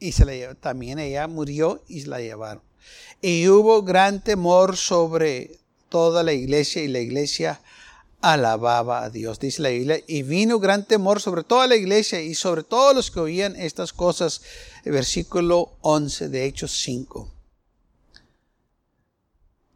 Y 0.00 0.12
se 0.12 0.24
la 0.24 0.54
también 0.54 0.98
ella 0.98 1.28
murió 1.28 1.82
y 1.86 2.00
se 2.00 2.08
la 2.08 2.20
llevaron. 2.20 2.62
Y 3.20 3.48
hubo 3.48 3.82
gran 3.82 4.22
temor 4.24 4.76
sobre 4.76 5.58
toda 5.88 6.22
la 6.22 6.32
iglesia 6.32 6.82
y 6.82 6.88
la 6.88 7.00
iglesia 7.00 7.60
alababa 8.22 9.02
a 9.02 9.10
Dios, 9.10 9.38
dice 9.38 9.62
la 9.62 9.68
Biblia, 9.70 10.00
y 10.06 10.22
vino 10.22 10.58
gran 10.58 10.86
temor 10.86 11.20
sobre 11.20 11.42
toda 11.42 11.66
la 11.66 11.76
iglesia 11.76 12.20
y 12.20 12.34
sobre 12.34 12.62
todos 12.62 12.94
los 12.94 13.10
que 13.10 13.20
oían 13.20 13.56
estas 13.56 13.92
cosas. 13.92 14.42
Versículo 14.84 15.72
11 15.82 16.28
de 16.28 16.46
Hechos 16.46 16.72
5. 16.82 17.30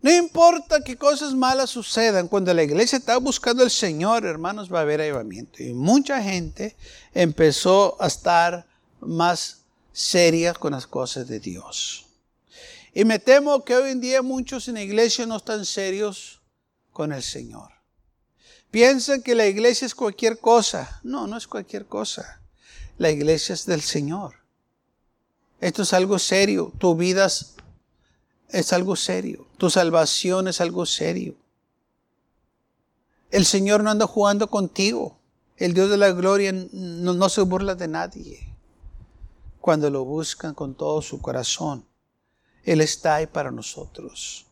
No 0.03 0.13
importa 0.15 0.83
que 0.83 0.99
cosas 0.99 1.35
malas 1.35 1.71
sucedan, 1.71 2.29
cuando 2.29 2.53
la 2.53 2.63
iglesia 2.63 2.99
está 2.99 3.17
buscando 3.17 3.63
al 3.63 3.71
Señor, 3.71 4.27
hermanos, 4.27 4.73
va 4.73 4.81
a 4.81 4.83
haber 4.83 5.01
avivamiento. 5.01 5.63
Y 5.63 5.73
mucha 5.73 6.23
gente 6.23 6.77
empezó 7.15 7.97
a 7.99 8.09
estar 8.09 8.67
más 9.01 9.64
seria 9.95 10.53
con 10.53 10.73
las 10.73 10.87
cosas 10.89 11.29
de 11.29 11.41
Dios. 11.41 12.07
Y 12.93 13.05
me 13.05 13.19
temo 13.19 13.65
que 13.65 13.77
hoy 13.77 13.91
en 13.91 14.01
día 14.01 14.23
muchos 14.23 14.69
en 14.69 14.75
la 14.75 14.83
iglesia 14.83 15.25
no 15.25 15.37
están 15.37 15.65
serios 15.65 16.43
con 16.93 17.13
el 17.13 17.23
Señor. 17.23 17.71
Piensan 18.71 19.23
que 19.23 19.37
la 19.37 19.47
iglesia 19.47 19.87
es 19.87 19.95
cualquier 19.95 20.39
cosa. 20.39 21.01
No, 21.05 21.29
no 21.29 21.37
es 21.37 21.47
cualquier 21.47 21.87
cosa. 21.87 22.41
La 22.99 23.11
iglesia 23.11 23.53
es 23.53 23.67
del 23.67 23.83
Señor. 23.83 24.35
Esto 25.61 25.83
es 25.83 25.93
algo 25.93 26.19
serio. 26.19 26.73
Tu 26.79 26.97
vida 26.97 27.27
es, 28.49 28.73
algo 28.73 28.97
serio. 28.97 29.47
Tu 29.59 29.71
salvación 29.71 30.49
es 30.49 30.61
algo 30.61 30.87
serio. 30.87 31.37
El 33.31 33.45
Señor 33.45 33.85
no 33.85 33.91
anda 33.91 34.09
jugando 34.09 34.49
contigo. 34.51 35.19
El 35.57 35.73
Dios 35.73 35.89
de 35.89 35.97
la 35.97 36.11
gloria 36.11 36.53
no, 36.53 37.15
no 37.15 37.29
se 37.29 37.43
burla 37.43 37.77
de 37.77 37.87
nadie. 37.87 38.54
Cuando 39.65 39.89
lo 39.89 40.05
buscan 40.05 40.53
con 40.53 40.75
todo 40.75 41.01
su 41.01 41.23
corazón, 41.23 41.87
Él 42.65 42.83
está 42.83 43.15
ahí 43.15 43.27
para 43.27 43.51
nosotros. 43.51 44.45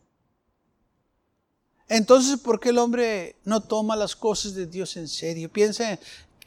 Entonces, 1.87 2.39
¿por 2.39 2.59
qué 2.59 2.69
el 2.69 2.79
hombre 2.79 3.35
no 3.45 3.61
toma 3.61 3.95
las 3.95 4.15
cosas 4.15 4.55
de 4.55 4.65
Dios 4.65 4.97
en 4.97 5.07
serio? 5.07 5.51
Piensa 5.51 5.99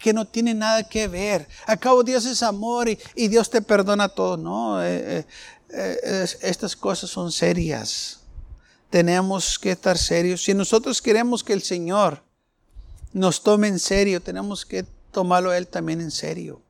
que 0.03 0.13
no 0.13 0.25
tiene 0.25 0.53
nada 0.53 0.83
que 0.83 1.07
ver. 1.07 1.47
Acabo 1.65 2.03
Dios 2.03 2.27
es 2.27 2.43
amor 2.43 2.89
y, 2.89 3.29
Dios 3.29 3.49
te 3.49 3.63
perdona 3.63 4.09
todo. 4.09 4.37
No, 4.37 4.83
eh, 4.83 5.19
eh, 5.21 5.27
eh, 5.71 6.27
estas 6.41 6.75
cosas 6.75 7.09
son 7.09 7.31
serias. 7.31 8.19
Tenemos 8.91 9.61
que 9.61 9.71
estar 9.71 9.97
serios. 9.97 10.43
Si 10.43 10.55
nosotros 10.55 11.01
queremos 11.01 11.45
que 11.45 11.53
el 11.53 11.63
Señor 11.63 12.21
nos 13.13 13.45
tome 13.45 13.69
en 13.69 13.79
serio, 13.79 14.21
tenemos 14.21 14.67
que 14.67 14.85
tomarlo 15.13 15.53
Él 15.53 15.69
también 15.69 16.01
en 16.01 16.11
serio. 16.11 16.66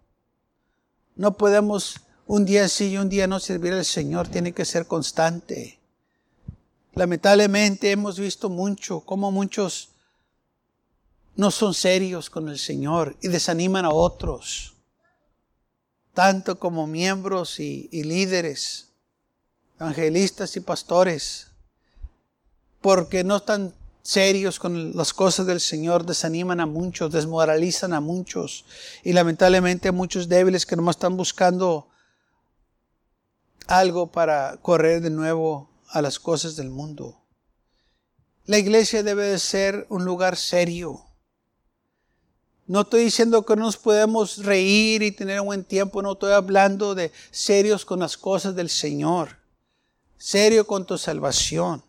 No 1.16 1.36
podemos 1.36 2.00
un 2.26 2.44
día 2.44 2.68
sí 2.68 2.90
y 2.90 2.98
un 2.98 3.08
día 3.08 3.26
no 3.26 3.40
servir 3.40 3.72
al 3.72 3.84
Señor. 3.84 4.28
Tiene 4.28 4.52
que 4.52 4.64
ser 4.64 4.86
constante. 4.86 5.78
Lamentablemente 6.94 7.90
hemos 7.90 8.18
visto 8.18 8.48
mucho, 8.48 9.00
como 9.00 9.30
muchos 9.30 9.90
no 11.36 11.50
son 11.50 11.74
serios 11.74 12.30
con 12.30 12.48
el 12.48 12.58
Señor 12.58 13.16
y 13.20 13.28
desaniman 13.28 13.84
a 13.84 13.90
otros, 13.90 14.74
tanto 16.14 16.58
como 16.58 16.86
miembros 16.86 17.60
y, 17.60 17.88
líderes, 17.92 18.88
evangelistas 19.78 20.56
y 20.56 20.60
pastores, 20.60 21.48
porque 22.80 23.22
no 23.22 23.36
están 23.36 23.74
serios 24.06 24.60
con 24.60 24.96
las 24.96 25.12
cosas 25.12 25.46
del 25.46 25.60
Señor, 25.60 26.06
desaniman 26.06 26.60
a 26.60 26.66
muchos, 26.66 27.10
desmoralizan 27.10 27.92
a 27.92 28.00
muchos 28.00 28.64
y 29.02 29.12
lamentablemente 29.12 29.88
a 29.88 29.92
muchos 29.92 30.28
débiles 30.28 30.64
que 30.64 30.76
nomás 30.76 30.94
están 30.94 31.16
buscando 31.16 31.88
algo 33.66 34.12
para 34.12 34.58
correr 34.62 35.00
de 35.00 35.10
nuevo 35.10 35.68
a 35.88 36.00
las 36.02 36.20
cosas 36.20 36.54
del 36.54 36.70
mundo. 36.70 37.20
La 38.44 38.58
iglesia 38.58 39.02
debe 39.02 39.24
de 39.24 39.40
ser 39.40 39.86
un 39.88 40.04
lugar 40.04 40.36
serio. 40.36 41.04
No 42.68 42.82
estoy 42.82 43.04
diciendo 43.04 43.44
que 43.44 43.56
nos 43.56 43.76
podemos 43.76 44.44
reír 44.44 45.02
y 45.02 45.10
tener 45.10 45.40
un 45.40 45.46
buen 45.46 45.64
tiempo, 45.64 46.00
no 46.00 46.12
estoy 46.12 46.32
hablando 46.32 46.94
de 46.94 47.10
serios 47.32 47.84
con 47.84 47.98
las 47.98 48.16
cosas 48.16 48.54
del 48.54 48.70
Señor, 48.70 49.38
serio 50.16 50.64
con 50.64 50.86
tu 50.86 50.96
salvación. 50.96 51.82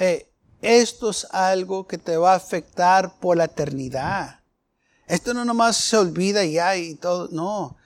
Eh, 0.00 0.28
esto 0.62 1.10
es 1.10 1.26
algo 1.30 1.86
que 1.86 1.98
te 1.98 2.16
va 2.16 2.32
a 2.32 2.36
afectar 2.36 3.18
por 3.18 3.36
la 3.36 3.44
eternidad. 3.44 4.40
Esto 5.06 5.34
no 5.34 5.44
nomás 5.44 5.76
se 5.76 5.96
olvida 5.96 6.44
ya 6.44 6.76
y 6.76 6.94
todo, 6.94 7.28
no. 7.30 7.76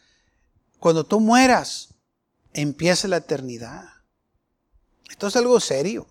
Cuando 0.79 1.05
tú 1.05 1.21
mueras, 1.21 1.95
empieza 2.53 3.09
la 3.09 3.19
eternidad. 3.19 3.85
Esto 5.11 5.27
es 5.27 5.37
algo 5.37 5.61
serio. 5.61 6.07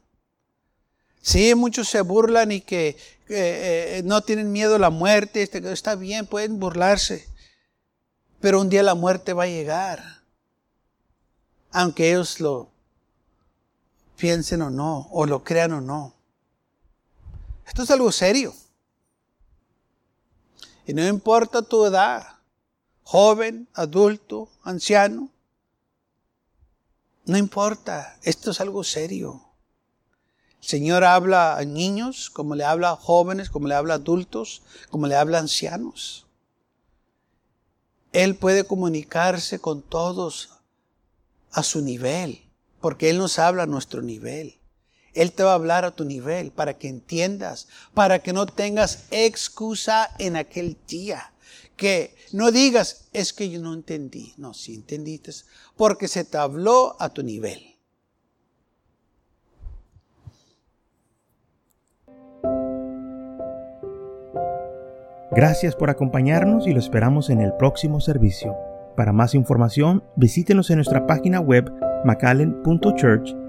Sí, 1.22 1.54
muchos 1.56 1.90
se 1.90 2.02
burlan 2.02 2.52
y 2.52 2.62
que 2.62 2.98
eh, 3.28 4.02
no 4.06 4.22
tienen 4.22 4.52
miedo 4.52 4.76
a 4.76 4.80
la 4.80 4.90
muerte. 4.90 5.42
Este, 5.42 5.58
está 5.72 5.96
bien, 5.96 6.28
pueden 6.28 6.60
burlarse. 6.60 7.28
Pero 8.40 8.62
un 8.62 8.70
día 8.70 8.84
la 8.84 8.96
muerte 8.96 9.34
va 9.34 9.44
a 9.44 9.48
llegar. 9.48 10.22
Aunque 11.72 12.10
ellos 12.10 12.40
lo 12.40 12.72
piensen 14.18 14.62
o 14.62 14.70
no, 14.70 15.08
o 15.12 15.26
lo 15.26 15.44
crean 15.44 15.74
o 15.74 15.82
no. 15.82 16.19
Esto 17.70 17.84
es 17.84 17.92
algo 17.92 18.12
serio. 18.12 18.54
Y 20.86 20.94
no 20.94 21.08
importa 21.08 21.62
tu 21.62 21.86
edad, 21.86 22.40
joven, 23.04 23.70
adulto, 23.74 24.50
anciano, 24.64 25.30
no 27.26 27.38
importa, 27.38 28.18
esto 28.24 28.50
es 28.50 28.60
algo 28.60 28.84
serio. 28.84 29.40
El 30.64 30.68
Señor 30.68 31.04
habla 31.04 31.58
a 31.58 31.64
niños, 31.64 32.32
como 32.32 32.56
le 32.56 32.64
habla 32.64 32.90
a 32.90 32.96
jóvenes, 32.96 33.52
como 33.52 33.68
le 33.68 33.76
habla 33.76 33.94
a 33.94 33.98
adultos, 33.98 34.64
como 34.90 35.06
le 35.06 35.16
habla 35.16 35.38
a 35.38 35.42
ancianos. 35.42 36.26
Él 38.14 38.36
puede 38.36 38.64
comunicarse 38.64 39.60
con 39.60 39.84
todos 39.84 40.58
a 41.52 41.62
su 41.62 41.82
nivel, 41.82 42.50
porque 42.82 43.12
Él 43.12 43.20
nos 43.20 43.38
habla 43.38 43.64
a 43.64 43.68
nuestro 43.68 44.02
nivel. 44.02 44.59
Él 45.14 45.32
te 45.32 45.44
va 45.44 45.52
a 45.52 45.56
hablar 45.56 45.86
a 45.86 45.92
tu 45.92 46.06
nivel 46.06 46.52
para 46.52 46.78
que 46.78 46.88
entiendas, 46.88 47.68
para 47.94 48.20
que 48.20 48.34
no 48.34 48.46
tengas 48.46 49.06
excusa 49.12 50.10
en 50.20 50.36
aquel 50.36 50.78
día. 50.88 51.34
Que 51.76 52.16
no 52.32 52.52
digas, 52.52 53.06
es 53.14 53.34
que 53.34 53.50
yo 53.50 53.62
no 53.62 53.74
entendí. 53.74 54.34
No, 54.38 54.54
si 54.54 54.76
entendiste, 54.76 55.32
porque 55.78 56.08
se 56.08 56.26
te 56.26 56.38
habló 56.38 56.96
a 57.00 57.10
tu 57.10 57.24
nivel. 57.24 57.70
Gracias 65.32 65.76
por 65.76 65.90
acompañarnos 65.90 66.68
y 66.68 66.74
lo 66.74 66.80
esperamos 66.80 67.30
en 67.30 67.40
el 67.40 67.54
próximo 67.54 68.02
servicio. 68.02 68.58
Para 68.98 69.14
más 69.14 69.36
información, 69.36 70.04
visítenos 70.18 70.70
en 70.70 70.78
nuestra 70.78 71.08
página 71.08 71.40
web 71.40 71.72
macallen.church. 72.04 73.49